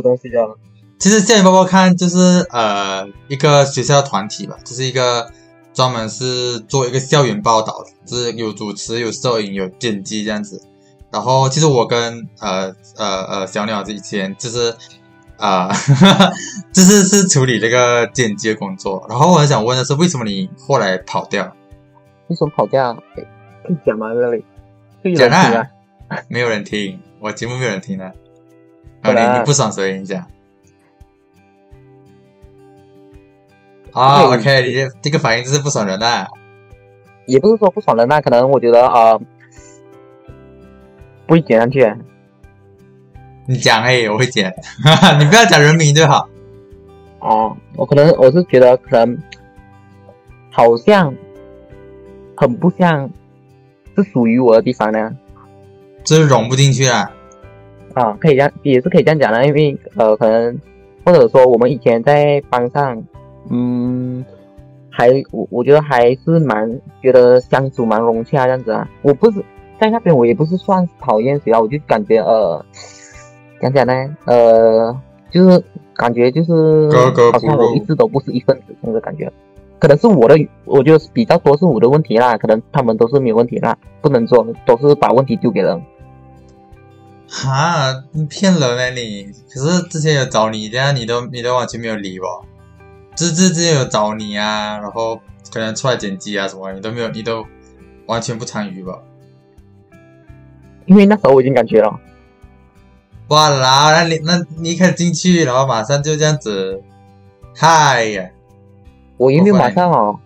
[0.99, 5.31] 其实校园包包看就是呃一个学校团体吧，就是一个
[5.73, 10.61] 专门是做一个校园报道的，就是有主持、有摄影、有剪辑这样子。
[11.11, 14.75] 然后其实我跟呃呃呃小鸟之前就是
[15.37, 15.73] 啊、呃，
[16.71, 19.05] 就是是处理这个剪辑的工作。
[19.09, 21.55] 然后我很想问的是，为什么你后来跑掉？
[22.27, 22.91] 为什么跑掉？
[23.15, 23.23] 哎
[23.65, 24.13] 可以讲吗？
[24.13, 25.67] 这里讲啊
[26.07, 26.17] 啊？
[26.27, 28.05] 没有人听，我节目没有人听的。
[29.01, 29.99] 啊，你你不爽谁？
[29.99, 30.25] 你讲。
[33.93, 36.27] 啊、对 o k 你这这个反应就是不爽人啊。
[37.25, 39.21] 也不是说不爽人啊，可能我觉得啊、呃
[41.27, 41.97] 不会剪上去啊。
[43.47, 44.53] 你讲哎、我会剪，
[45.19, 46.27] 你不要讲人名就好。
[47.19, 49.17] 哦，我可能我是觉得可能
[50.51, 51.13] 好像
[52.35, 53.09] 很不像
[53.95, 55.15] 是属于我的地方呢。
[56.03, 57.11] 就是融不进去啊。
[57.93, 60.59] 啊，可以这样，也是可以这样讲的，因为呃，可能
[61.03, 63.03] 或者说我们以前在班上，
[63.49, 64.25] 嗯，
[64.89, 68.87] 还我我觉得还是蛮觉得相处蛮融洽这样子啊。
[69.01, 69.39] 我不是
[69.79, 72.63] 在那边，我也不是算讨厌谁啊，我就感觉呃，
[73.73, 75.01] 讲讲呢，呃，
[75.31, 76.89] 就是感觉就是
[77.31, 79.31] 好像我一直都不是一份子这样的感觉。
[79.79, 85.81] 可能是我的，我觉得比较多是我的问题啦，可能他们都是没有问题啦，不能做都是把问题丢给人。
[87.27, 89.25] 哈，你骗人呢你！
[89.49, 92.45] 可是之前有找你，这样你都你都完全没有理我。
[93.15, 95.19] 之之之前有找你啊，然后
[95.51, 97.45] 可能出来剪辑啊什么，你都没有，你都
[98.05, 98.99] 完全不参与吧？
[100.85, 101.99] 因为那时候我已经感觉了，
[103.29, 106.81] 哇啦，那你那你一开始进去，然后马上就这样子，
[107.55, 108.29] 嗨呀！
[109.17, 110.19] 我也没有马上哦，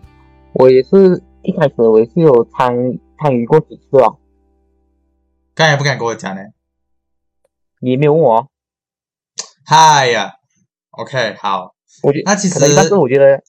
[0.53, 2.75] 我也是一开始我也是有参
[3.17, 4.17] 参与过几次哦，
[5.55, 6.41] 刚才不敢跟我讲呢，
[7.81, 8.47] 你也没有问我哦，
[9.65, 10.33] 嗨呀
[10.91, 13.41] ！OK，好，我觉那其实但是我觉得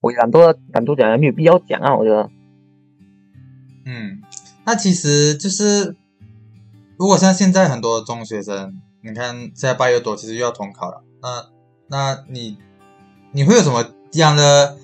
[0.00, 2.28] 我懒惰懒惰讲没有必要讲啊，我觉得。
[3.86, 4.20] 嗯，
[4.64, 5.96] 那其实就是，
[7.00, 11.46] 如果像现在很多中学生，你看现在八月多，其实又要统考了，那
[11.88, 12.58] 那你
[13.32, 13.82] 你会有什么
[14.12, 14.76] 样的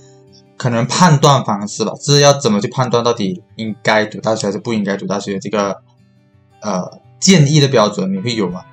[0.56, 1.92] 可能判断方式吧？
[2.00, 5.82] 就是要怎么去判断到底应该读大学还是不应该读大学这个
[6.62, 8.64] 呃建议的标准，你会有吗？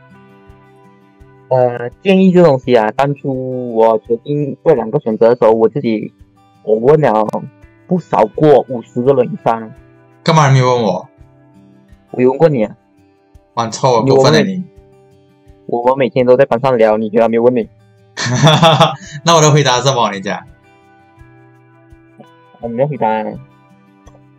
[1.50, 6.14] 呃建议这东西啊，当初我决定做两个选择的时候，我自己
[6.64, 7.28] 我问了
[7.90, 9.70] 不少过五十个人以上，
[10.24, 11.10] 干嘛你没有问我？
[12.12, 12.78] 我有问过你啊，
[13.56, 14.64] 玩臭，你问过分了你！
[15.68, 17.70] 我们每天都在班上聊，你居然没有问你，
[19.24, 20.12] 那我的回答是什么？
[20.12, 20.40] 你讲。
[22.62, 23.08] 我没有回答，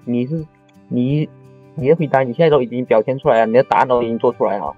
[0.05, 0.45] 你是
[0.89, 1.29] 你
[1.75, 4.75] 你的回答你现在都已经表现出来了，你的答案都已经做出来了。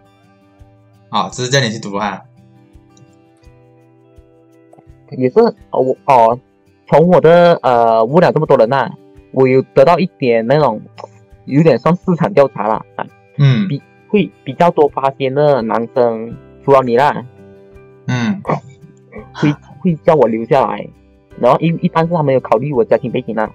[1.09, 2.22] 好，只是叫你去读哈。
[5.12, 5.38] 也是
[5.70, 6.38] 哦，我哦，
[6.88, 8.90] 从我的呃问了这么多人呐、
[9.33, 10.83] 我有得到一点那种
[11.44, 13.07] 有点算市场调查啦，啊，
[13.38, 13.81] 嗯会
[14.17, 17.23] 会比较多发现的男生，除了你啦，
[18.07, 18.41] 嗯，
[19.35, 20.89] 会会叫我留下来，
[21.39, 23.51] 然后一一般是他们有考虑我家庭背景啦，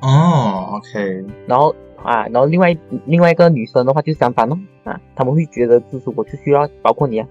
[0.00, 2.76] 哦，OK，然后啊，然后另外
[3.06, 7.28] 另外一个女生的话就相反咯，啊，他们会觉得就是我就需要包括你啊，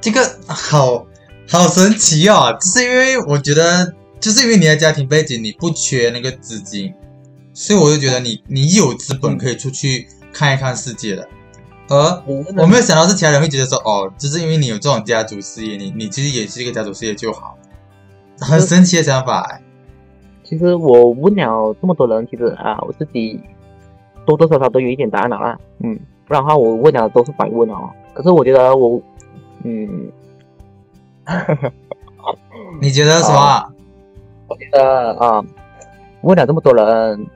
[0.00, 1.06] 这个好
[1.48, 6.92] 好神奇哦，就是因为我觉得，就是因为你的家庭背景，你不缺那个资金，
[7.54, 11.28] 所以我就觉得你你有资本可以出去看一看世界的。
[11.88, 17.56] 而我没有想到是其他人会觉得说，哦，就是因为你有这种家族事业，你你其实也是一个家族事业就好，
[18.38, 19.60] 很神奇的想法哎。
[20.44, 23.40] 其实我问了这么多人，其实啊，我自己
[24.24, 25.58] 多多少少都有一点答案了啦。
[25.80, 27.90] 嗯，不然的话我问了都是白问哦。
[28.14, 29.00] 可是我觉得我，
[29.64, 30.12] 嗯，
[32.80, 33.72] 你觉得什么？
[34.46, 35.42] 我觉得啊，
[36.20, 37.26] 问了这么多人，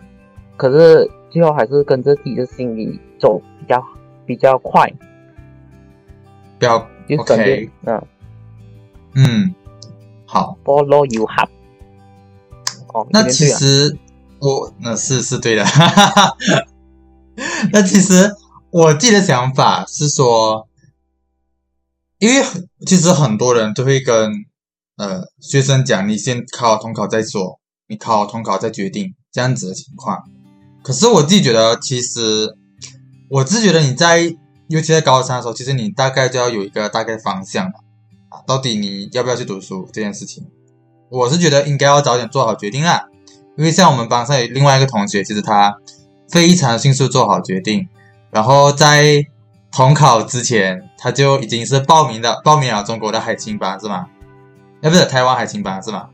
[0.56, 3.82] 可是最后还是跟着自己的心理走比较
[4.26, 4.86] 比较快，
[6.58, 7.70] 比较就感觉。
[7.86, 8.06] 嗯
[9.14, 9.54] 嗯，
[10.26, 10.58] 好。
[10.62, 11.48] ，follow you have。
[12.92, 13.98] 哦，那其实
[14.38, 16.36] 我那是是对的，哈哈哈。
[17.72, 18.30] 那其实
[18.70, 20.68] 我自己的想法是说，
[22.18, 22.44] 因为
[22.86, 24.30] 其实很多人都会跟
[24.96, 30.28] 呃学生讲，你先考好统考再说，你考好统考再决定这样子的情况。
[30.82, 32.56] 可是我自己觉得，其实
[33.30, 34.34] 我自己觉得你在
[34.68, 37.72] 尤其在高三的时候，其实你大概就要有一个大概方向了
[38.30, 40.46] 啊，到底你要不要去读书这件事情。
[41.08, 43.08] 我是觉得应该要早点做好决定啦，
[43.56, 45.76] 因为像我们班上有另外一个同学，其实他
[46.28, 47.86] 非常迅速做好决定，
[48.30, 49.24] 然后在
[49.70, 54.06] 统考之前他就已经是报名的，报名了中国的海青班是吗？
[54.80, 56.08] 哎，不是台湾海青班是吗？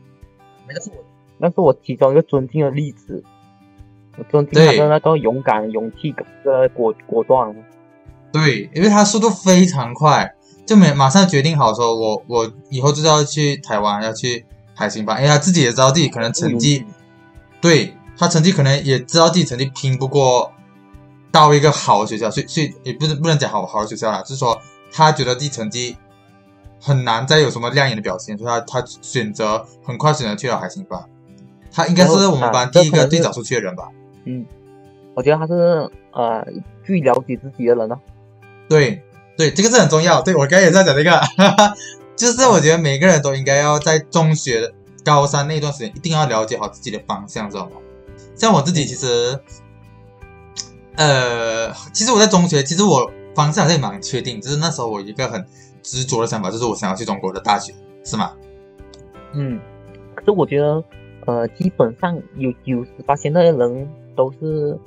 [0.67, 0.95] 那是我，
[1.37, 3.23] 那是我其中一个尊敬的例子。
[4.17, 7.55] 我尊敬他的那个勇敢、勇气跟这个果果断。
[8.31, 14.45] 对，因为他速度非常快，就没马上决定好说，我我以后就是要去台湾，要去
[14.75, 15.17] 海星班。
[15.17, 16.85] 因为他自己也知道自己可能成绩，
[17.61, 20.51] 对他成绩可能也知道自己成绩拼不过
[21.31, 24.59] 到一个好的学校，所以所以也不是不能讲好好的学校啦，就是说
[24.91, 25.97] 他觉得自己成绩
[26.81, 31.03] 很难再有什么亮眼的表现，所以他他选择很快选择去了海星班。
[31.71, 33.89] 他应该是我们班第一个最早出去的人吧？
[34.29, 34.45] 嗯，
[35.15, 36.45] 我觉得他是呃
[36.85, 37.99] 最了解自己的人了。
[38.69, 39.01] 对
[39.35, 40.21] 对，这个是很重要。
[40.21, 41.73] 对我刚才也在讲这个，哈哈，
[42.15, 44.71] 就是我觉得每个人都应该要在中学、
[45.03, 47.77] 高三那段时间，一定要了解好自己的方向，知道吗？
[48.35, 49.39] 像我自己其实，
[50.95, 55.43] 呃，其实我在中学，其实我方向还是蛮确定，就是那时候我有一个很
[55.81, 58.33] 执着的想法，就是我想要去中国的大学，是吗？
[59.33, 59.59] 嗯，
[60.15, 60.83] 可是我觉得
[61.25, 63.89] 呃，基本上有九十八线的人
[64.19, 64.77] 都是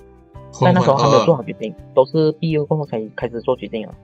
[0.61, 3.95] 在那时候还没有做好决定，都是毕业过后才开始做决定啊。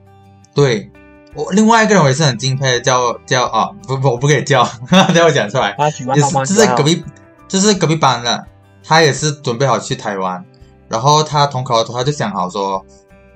[0.55, 0.89] 对
[1.35, 4.63] 我另外一个人我也是很敬佩的，叫叫啊，不不，我不可以叫，
[5.13, 5.75] 等我讲出来。
[5.77, 6.55] 他喜欢也是？
[6.55, 7.03] 就是隔壁，
[7.47, 8.43] 就是隔壁班的，
[8.83, 10.43] 他也是准备好去台湾，
[10.87, 12.83] 然后他统考的时候他就想好说，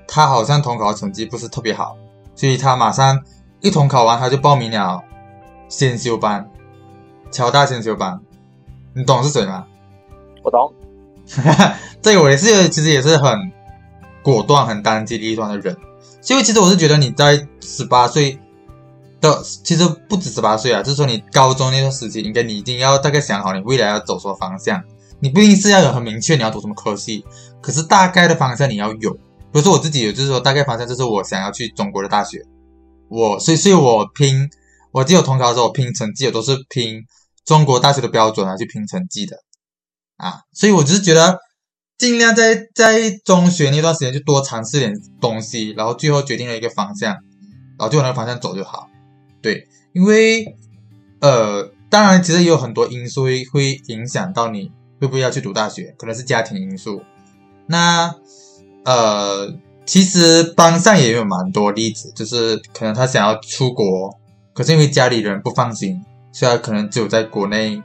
[0.08, 1.96] 他好像统考成绩不是特别好，
[2.34, 3.22] 所以他马上
[3.60, 5.00] 一统考完他就报名了
[5.68, 6.50] 先修班，
[7.30, 8.20] 乔大先修班，
[8.92, 9.64] 你懂是谁吗？
[10.42, 10.74] 我懂。
[12.02, 13.52] 这个我也是，其实也是很
[14.22, 15.76] 果断、很当机立断的人。
[16.20, 18.38] 所以其实我是觉得你在十八岁
[19.20, 24.82] 的，其实不止十八岁啊，就是说你高中那段时期，应该你已经要大概想好你未来要走什么方向。
[25.20, 27.24] 你不一定是要有很明确你要读什么科系，
[27.62, 29.12] 可是大概的方向你要有。
[29.14, 32.44] 比如说我自己有，就是说大概方向就是我想要去中国的大学。
[33.08, 34.48] 我所以所以我拼，
[34.92, 37.02] 我记得我统考的时候我拼成绩，我都是拼
[37.44, 39.36] 中国大学的标准来去拼成绩的
[40.16, 40.40] 啊。
[40.52, 41.38] 所以我只是觉得。
[41.96, 48.88] 尽量在在中学那段时间就多尝试点东西，然后最后决定了一个方向，然后就往那个方向走就好。
[49.40, 50.44] 对，因为
[51.20, 57.00] 呃，当然其实也有很多因素会会影响到你会不会要去读大学，可能是家庭因素。
[57.68, 58.12] 那
[58.84, 64.18] 呃，其实班上也有蛮多例子，就是可能他想要出国，
[64.52, 67.80] 可是因为家里人不放心，所以他可能只有在国内，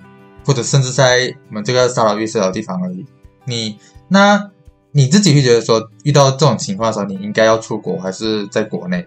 [0.45, 3.05] 或者甚至在我们这个骚扰遇事的地方而已。
[3.45, 3.77] 你。
[4.11, 4.49] 那
[4.91, 9.05] 你自己会觉得说，遇到这种情况的时候，你应该要出国还是在国内？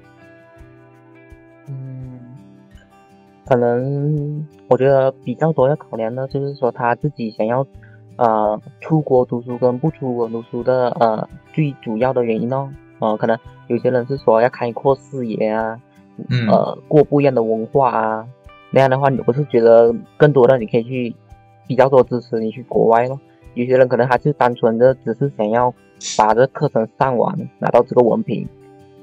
[1.66, 2.20] 嗯，
[3.44, 7.66] 可能我觉得比较多要考量的就是说他自己想要
[8.14, 12.70] 呃出国读书跟不出国读书的呃最主要的原因哦。
[13.00, 15.76] 呃，可能有些人是说要开阔视野啊，
[16.30, 18.24] 嗯，呃，过不一样的文化啊，
[18.70, 21.12] 那样的话，我是觉得更多的你可以去
[21.72, 23.18] 比较多支持你去国外咯。
[23.54, 25.72] 有些人可能还是单纯的只是想要
[26.18, 28.46] 把这课程上完，拿到这个文凭，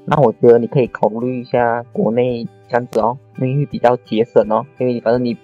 [0.04, 5.36] 那我觉得你可以考虑一下国内这样子哦，因为会比较节省哦，因为反正你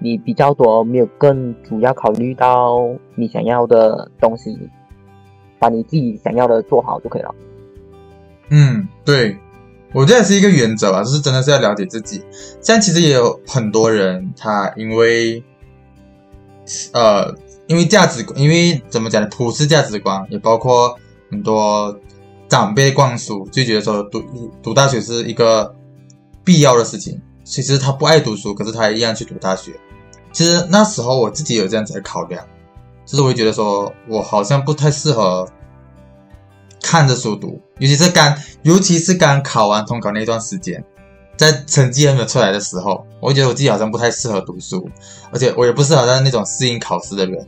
[0.00, 4.58] 你比较多，没有更主要考虑到你想要的东西，
[5.60, 7.32] 把你自己想要的做好就可以了。
[8.50, 9.36] 嗯，对，
[9.92, 12.18] 我觉得是一个原则吧，就是真的是要了解自己。
[12.60, 15.42] 现在其实也有很多人，他因为
[16.92, 17.34] 呃，
[17.66, 19.28] 因为价值观，因为怎么讲呢？
[19.30, 20.98] 普世价值观也包括
[21.30, 21.98] 很多
[22.48, 24.22] 长辈灌输，就觉得说读
[24.62, 25.74] 读大学是一个
[26.44, 27.20] 必要的事情。
[27.44, 29.72] 其实他不爱读书，可是他一样去读大学。
[30.32, 32.44] 其实那时候我自己有这样子的考量，
[33.04, 35.46] 就是我会觉得说我好像不太适合
[36.82, 40.82] 看着书读，尤其是刚，尤其是刚考完统考那段时间。
[41.36, 44.88] 在成绩还没有出来的时候，我觉得我自己好像不太适合读书，
[45.32, 47.46] 而且我也不是好像那种适应考试的人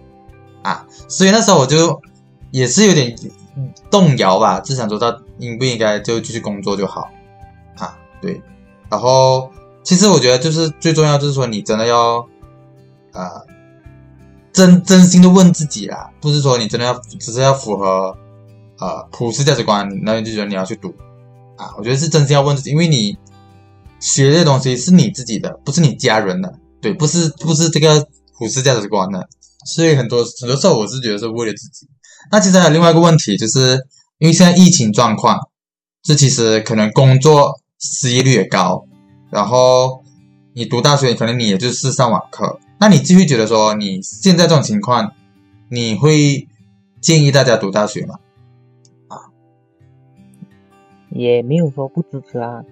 [0.62, 2.00] 啊，所以那时候我就
[2.50, 3.16] 也是有点
[3.88, 7.08] 动摇吧，就想说他应不应该就继续工作就好
[7.78, 8.42] 啊，对。
[8.90, 9.50] 然后
[9.84, 12.26] 其实我觉得就是最重要就是说你真的要
[13.12, 13.42] 啊
[14.52, 18.16] 真真心的问自己啦，不是说你真的要只是要符合
[18.78, 20.92] 啊普世价值观，那你就觉得你要去读
[21.56, 23.16] 啊，我觉得是真心要问自己，因为你。
[23.98, 28.06] 学这些东西是你自己的，不是你家人的，对，不是不是这个
[28.38, 29.26] 普世价值观的，
[29.64, 31.88] 所以很多很多时候我是觉得是为了自己。
[32.30, 33.78] 那其实还有另外一个问题，就是
[34.18, 35.38] 因为现在疫情状况，
[36.02, 38.86] 这其实可能工作失业率也高，
[39.30, 40.02] 然后
[40.54, 45.12] 你读大学可能你也就是上网课，那你继续觉得说你现在这种情况，
[45.70, 46.46] 你会
[47.00, 48.16] 建议大家读大学吗？
[49.08, 49.16] 啊，
[51.10, 52.62] 也没有说不支持啊，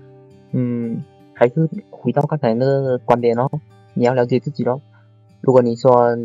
[0.52, 1.02] 嗯。
[1.34, 3.50] 还是回到刚才那个观点哦，
[3.92, 4.80] 你要了解自己咯。
[5.40, 6.16] 如果你说，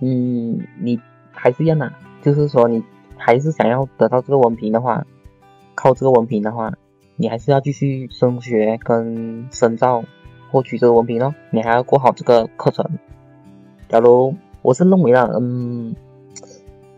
[0.00, 0.98] 嗯，你
[1.30, 1.92] 还是要拿，
[2.22, 2.82] 就是说你
[3.16, 5.06] 还是想要得到这个文凭的话，
[5.74, 6.72] 靠这个文凭的话，
[7.16, 10.02] 你还是要继续升学跟深造，
[10.50, 11.34] 获取这个文凭咯。
[11.50, 12.84] 你还要过好这个课程。
[13.88, 15.94] 假如我是认为啊，嗯，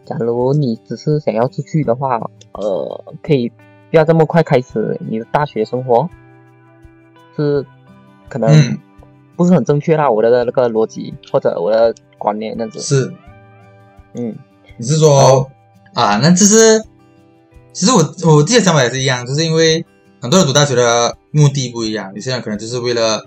[0.04, 3.48] 假如你只是想要出去的话，呃，可以
[3.90, 6.08] 不要这么快开始你的大学生活。
[7.40, 7.66] 是，
[8.28, 8.78] 可能
[9.36, 12.80] 不是很正确啦，我的那个逻辑或者我的观念那样子。
[12.80, 13.12] 是，
[14.14, 14.36] 嗯，
[14.76, 15.50] 你是说
[15.94, 16.18] 啊？
[16.22, 16.82] 那就是，
[17.72, 17.98] 其实我
[18.30, 19.84] 我自己的想法也是一样，就是因为
[20.20, 23.24] 很多人读大学的目的不一样，有些人可能就是为了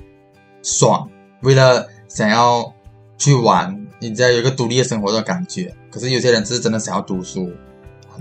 [0.61, 1.09] 爽，
[1.41, 2.73] 为了想要
[3.17, 5.73] 去玩，你在有一个独立的生活的感觉。
[5.89, 7.51] 可是有些人是真的想要读书，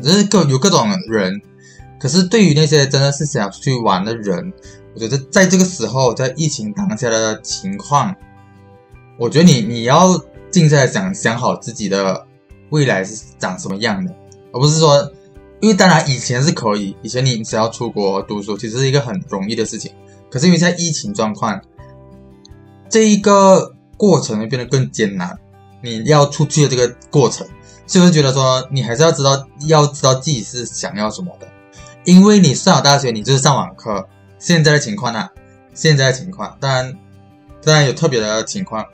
[0.02, 1.40] 就是各有各种人。
[1.98, 4.52] 可是对于那些真的是想要出去玩的人，
[4.94, 8.14] 我觉得在这个时候，在疫情当下的情况，
[9.18, 10.20] 我觉得你你要
[10.50, 12.26] 静下来想想好自己的
[12.70, 14.14] 未来是长什么样的，
[14.52, 15.10] 而不是说，
[15.60, 19.92] 因为当然以前是可以，以前你只要出国读书，其实是一个很容易的事情。
[20.30, 21.60] 可是因为在疫情状况，
[22.88, 25.38] 这一个过程会变得更艰难。
[25.82, 27.46] 你要出去的这个过程，
[27.86, 31.48] 所以我觉得说，你还是要知道，要知道自己是想要什么的。
[32.04, 34.06] 因为你上了大学，你就是上网课。
[34.42, 35.30] 现在的情况呢？
[35.72, 36.98] 现在的情况，当然，
[37.62, 38.84] 当然有特别的情况，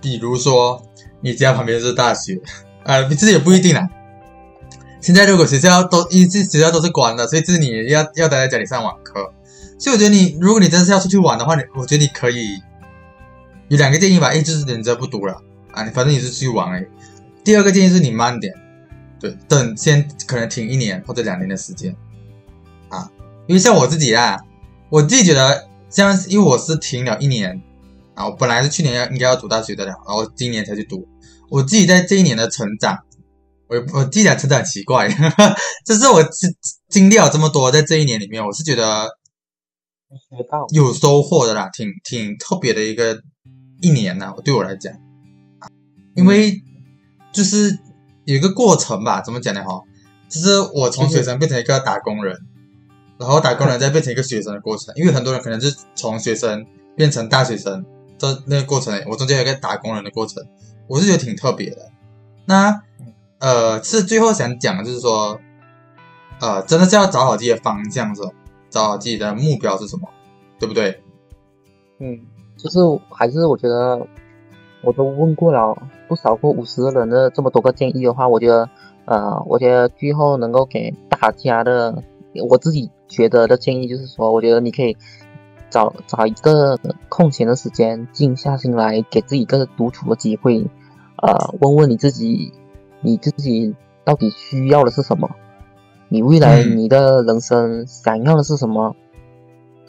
[0.00, 0.82] 比如说
[1.20, 2.40] 你家旁边是大学，
[2.82, 3.86] 啊， 这也不一定啊。
[5.02, 9.32] 现在如果学校都一直学校都是关的，所以这是你要要待在家里上网课。
[9.78, 12.58] 所以我觉得你，如果你真是要出去玩的话，你我觉得你可以
[13.68, 14.32] 有两个建议吧。
[14.32, 15.40] 一就是忍着不读了
[15.72, 16.86] 啊，你反正你是出去玩哎。
[17.44, 18.54] 第二个建议是你慢点。
[19.20, 21.94] 对，等先可能停一年或者两年的时间，
[23.50, 24.38] 因为像我自己啊，
[24.90, 27.60] 我自己觉得像，因为我是停了一年，
[28.14, 31.08] 啊，我本来是去年要应该要读大学的了，然后今年才去读，
[31.48, 32.96] 我自己在这一年的成长，
[33.66, 35.08] 我我自己讲成长很奇怪，
[35.84, 36.54] 就是我经
[36.88, 39.08] 经历了这么多，在这一年里面，我是觉得
[40.72, 43.20] 有收获的啦，挺挺特别的一个
[43.82, 44.94] 一年呢，对我来讲，
[46.14, 46.62] 因为
[47.32, 47.80] 就是。
[48.26, 49.64] 有一个过程吧，怎么讲呢？
[49.64, 49.80] 哈，
[50.28, 52.36] 就是我从学生变成一个打工人，
[53.20, 54.92] 然后打工人再变成一个学生的过程。
[54.96, 56.66] 因为很多人可能是从学生
[56.96, 57.84] 变成大学生，
[58.18, 60.42] 的那个过程，我中间有一个打工人的过程，
[60.88, 61.90] 我是觉得挺特别的。
[62.46, 62.82] 那
[63.38, 65.38] 呃，是最后想讲的就是说，
[66.40, 68.30] 呃，真的是要找好自己的方向，是吧？
[68.70, 70.08] 找好自己的目标是什么，
[70.58, 71.00] 对不对？
[71.98, 72.18] 嗯，
[72.56, 72.78] 就是
[73.10, 74.06] 还是我觉得。
[74.82, 75.76] 我都问过了
[76.08, 78.66] 不少过五十个人的这么多个建议的话，我觉得，
[79.04, 82.02] 呃，我觉得最后能够给大家的，
[82.48, 84.96] 我自己觉得的建议就是说，我觉得你可以
[85.68, 86.78] 找找一个
[87.10, 90.64] 空闲的时间，静下心来，给自己一个独处的机会，
[91.16, 92.52] 呃，问问你自己，
[93.02, 95.28] 你自己到底需要的是什么，
[96.08, 96.78] 你未来嗯。
[96.78, 98.96] 你的人生想要的是什么，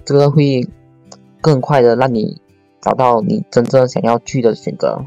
[0.03, 0.67] 这个会
[1.39, 2.41] 更快的让你
[2.81, 5.05] 找到你真正想要去的选择。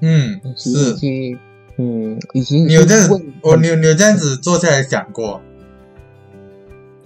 [0.00, 1.38] 嗯，是，
[1.78, 3.08] 嗯，与其你有这样
[3.42, 5.40] 我你有你有这样子坐下来想过，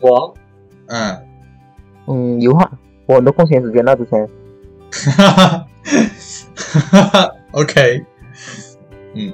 [0.01, 0.35] 我，
[0.87, 1.27] 嗯，
[2.07, 2.71] 嗯，有啊，
[3.07, 4.29] 我很多空闲时间那之前，
[4.93, 5.67] 哈
[6.91, 8.05] 哈哈，OK，
[9.15, 9.33] 嗯，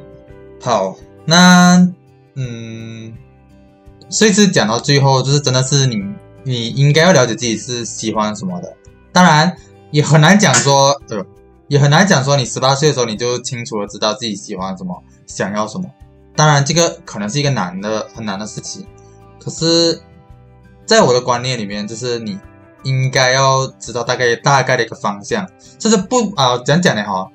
[0.61, 1.89] 好，那
[2.35, 3.13] 嗯，
[4.09, 6.03] 所以是讲到最后，就是真的是你
[6.45, 8.75] 你应该要了解自己是喜欢什么的，
[9.13, 9.57] 当然
[9.91, 11.25] 也很难讲说，呃，
[11.69, 15.85] 也很难讲说你十八岁的时候你就清楚的知道自己喜欢什么，想要什么，
[16.35, 18.87] 当然这个可能是一个难的很难的事情，
[19.41, 20.01] 可是，
[20.87, 22.39] 在我的观念里面，就是你
[22.83, 27.27] 应该要知道大概大概的一个方向，就是不啊讲讲的哈。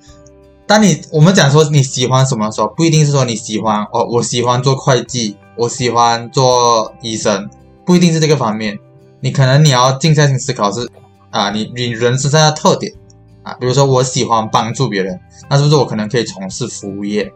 [0.68, 7.50] 当你我们讲说你喜欢什么的时候，不一定是说你喜欢哦，我喜欢做会计，我喜欢做医生，
[7.86, 8.78] 不一定是这个方面。
[9.22, 10.88] 你可能你要静下心思考是
[11.32, 12.94] 啊，你你人身上的特点
[13.42, 15.20] 啊，比如说我喜欢帮助别人，
[15.50, 17.34] 那是不是我可能可以从事服务业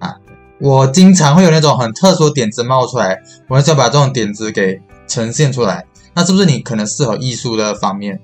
[0.00, 0.16] 啊？
[0.60, 3.16] 我经常会有那种很特殊点子冒出来，
[3.48, 5.86] 我很想把这种点子给呈现出来。
[6.14, 8.20] 那是不是你可能适合艺术的方面？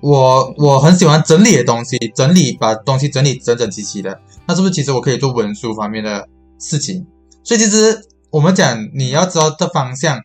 [0.00, 4.20] 我我很喜欢整理的东西，整理把东西整理整整齐齐的。
[4.46, 6.28] 那是不是其实我可以做文书方面的
[6.58, 7.06] 事情？
[7.42, 10.20] 所以其实我们讲你要知道的方向，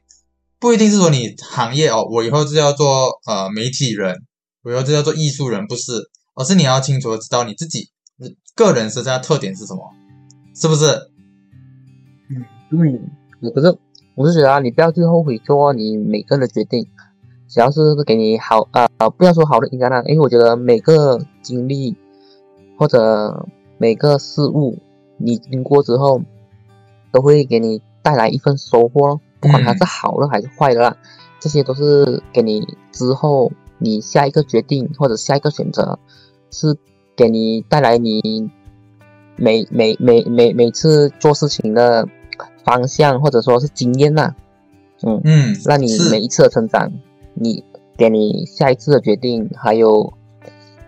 [0.59, 4.15] 不一定是说你行业哦，我以后是要做呃媒体人，
[4.63, 5.93] 我以后是要做艺术人，不是，
[6.35, 7.89] 而是你要清楚的知道你自己
[8.55, 9.81] 个人身上的特点是什么，
[10.53, 10.85] 是不是？
[12.29, 13.01] 嗯对，
[13.41, 13.77] 我不是
[14.19, 16.85] 我是觉得啊，你不要去后悔做你每个人的决定，
[17.47, 21.95] 只要是给你好啊呃，不要说好的影响啦，因为我觉得每个经历
[22.77, 23.47] 或者
[23.77, 24.77] 每个事物
[25.15, 26.21] 你经过之后，
[27.13, 30.97] 都会给你带来一份收获，不管它是好的还是坏的啦，
[31.39, 32.61] 这些都是给你
[32.91, 35.97] 之后你下一个决定或者下一个选择，
[36.51, 36.75] 是
[37.15, 38.51] 给你带来你
[39.37, 42.05] 每每每每每次做事情的
[42.63, 44.35] 方向或者说是经验呐、
[45.01, 46.91] 嗯，嗯，让你每一次的成长，
[47.33, 47.63] 你
[47.97, 50.13] 给你下一次的决定，还有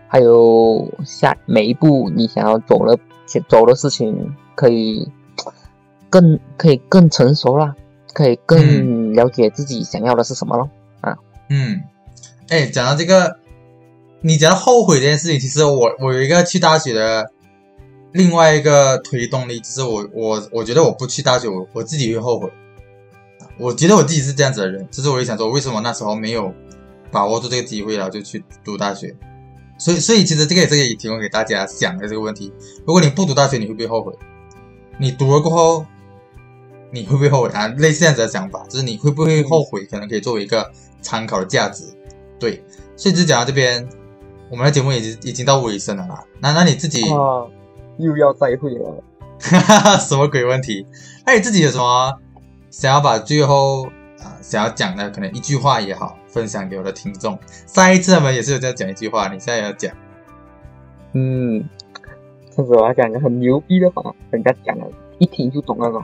[0.08, 2.98] 还有下每一步你想要走的
[3.48, 5.10] 走的事情，可以
[6.10, 7.76] 更可以更成熟啦，
[8.14, 10.70] 可以更了解自己想要的是什么咯。
[11.50, 11.82] 嗯，
[12.50, 13.38] 哎，讲到这个，
[14.22, 17.30] 你讲到后悔这件事情，其实我我有一个去大学的
[18.14, 22.52] 另外一个推动力，就是我我我觉得我不去大学，我我自己会后悔。
[23.58, 26.54] 我觉得我自己是这样子的人，就是我也想说，为什么那时候没有
[27.12, 29.16] 把握住这个机会，然后就去读大学？
[29.78, 32.52] 所以，所以其实这个也是可以提供给大家想的这个问题。
[32.86, 34.14] 如果你不读大学，你会不会后悔？
[35.00, 35.86] 你读了过后，
[36.92, 37.68] 你会不会后悔啊？
[37.78, 39.86] 类似这样子的想法，就是你会不会后悔？
[39.86, 41.86] 可能可以作为一个参考的价值。
[42.40, 42.64] 对，
[42.96, 43.88] 所以就讲到这边，
[44.50, 46.24] 我们的节目已经已经到尾声了啦。
[46.40, 47.04] 那那你自己，
[48.02, 49.04] 又要再会了。
[49.40, 50.86] 哈哈，什么鬼问题？
[51.26, 52.20] 那你自己有什么
[52.70, 53.86] 想要把最后
[54.24, 57.38] 啊、想要讲的，可能一句话也好，分享给我的听众？
[57.66, 59.92] 上一次他们也是有这样讲一句话，你现在也要讲。
[61.14, 61.68] 嗯，
[62.56, 64.86] 甚至我要讲一个很牛逼的话，人家讲了，
[65.18, 66.04] 一听就懂那种，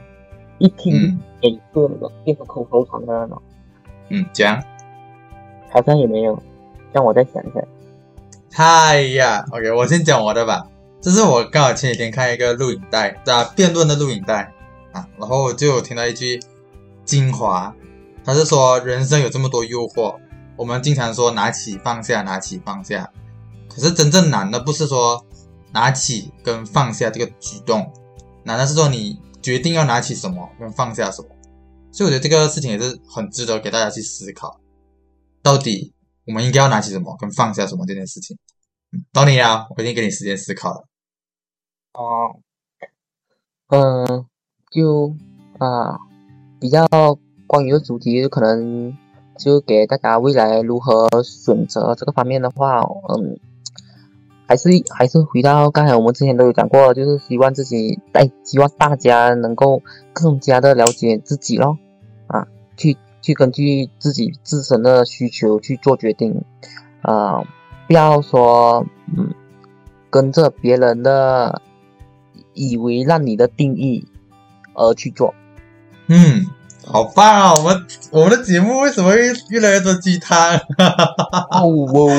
[0.57, 3.41] 一听就嗯给个那种，变成口头禅的那种，
[4.09, 4.61] 嗯，讲。
[5.69, 6.41] 好像也没有，
[6.91, 7.61] 让我再想一下。
[8.51, 10.65] 嗨呀，OK，我先讲我的吧。
[11.07, 14.53] 这是我刚好前几天看一个录影带，啊，辩论的录影带
[14.91, 16.37] 啊，然后我就有听到一句
[17.05, 17.73] 精华，
[18.25, 20.19] 他是说人生有这么多诱惑，
[20.57, 23.09] 我们经常说拿起放下，拿起放下，
[23.69, 25.25] 可是真正难的不是说
[25.71, 27.89] 拿起跟放下这个举动，
[28.43, 31.29] 难的是说你决定要拿起什么跟放下什么。
[31.93, 34.59] 所以我觉得这个事情也是很值得给大家去思考，
[35.41, 35.93] 到底
[36.25, 38.37] 我们应该要拿起什么跟放下什么这件事情。
[38.91, 40.85] 嗯到你啊，我已经给你时间思考了。
[41.97, 42.37] 哦，
[43.69, 44.25] 嗯，
[44.69, 45.15] 就
[45.57, 45.97] 啊，
[46.59, 46.85] 比较
[47.47, 48.95] 关于的主题，可能
[49.35, 53.39] 就给大家未来如何选择这个方面的话，嗯，
[54.47, 59.81] 还是还是回到刚才我们之前都有讲过，就是希望自己，哎，希望大家能够
[60.13, 61.79] 更加的了解自己咯，
[62.27, 66.43] 啊，去去根据自己自身的需求去做决定，
[67.01, 67.43] 啊，
[67.87, 68.85] 不要说
[69.17, 69.33] 嗯
[70.11, 71.59] 跟着别人的
[72.57, 74.05] 以为让你的定义
[74.73, 75.33] 而去做。
[76.07, 76.47] 嗯，
[76.85, 77.53] 好棒啊！
[77.53, 79.17] 我们我们的节目为什么会
[79.49, 80.61] 越来越多鸡汤哦
[81.49, 82.09] 哦哦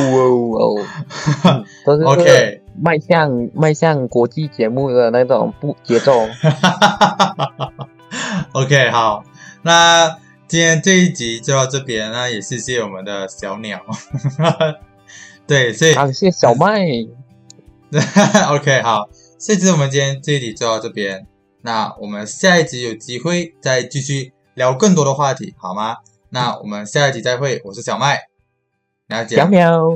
[0.58, 0.76] 哦，
[1.44, 6.28] 嗯都是？OK，迈向迈向国际节目的那种步节奏。
[8.52, 9.24] OK，好，
[9.62, 13.80] 那今天这一集就到这边，那也谢谢我们的小鸟。
[15.46, 16.84] 对，所以感谢小麦
[18.50, 19.08] ，OK，好，
[19.38, 21.26] 这是我们今天这一集就到这边。
[21.62, 25.96] 那我们下一集有机会再继续聊更多的话题，好吗？
[26.30, 28.18] 那我们下一集再会，我是小麦，
[29.06, 29.36] 了解。
[29.36, 29.82] 小喵，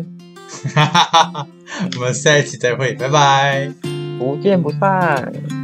[1.97, 3.73] 我们下一集再会，拜拜。
[4.19, 5.62] 不见不散。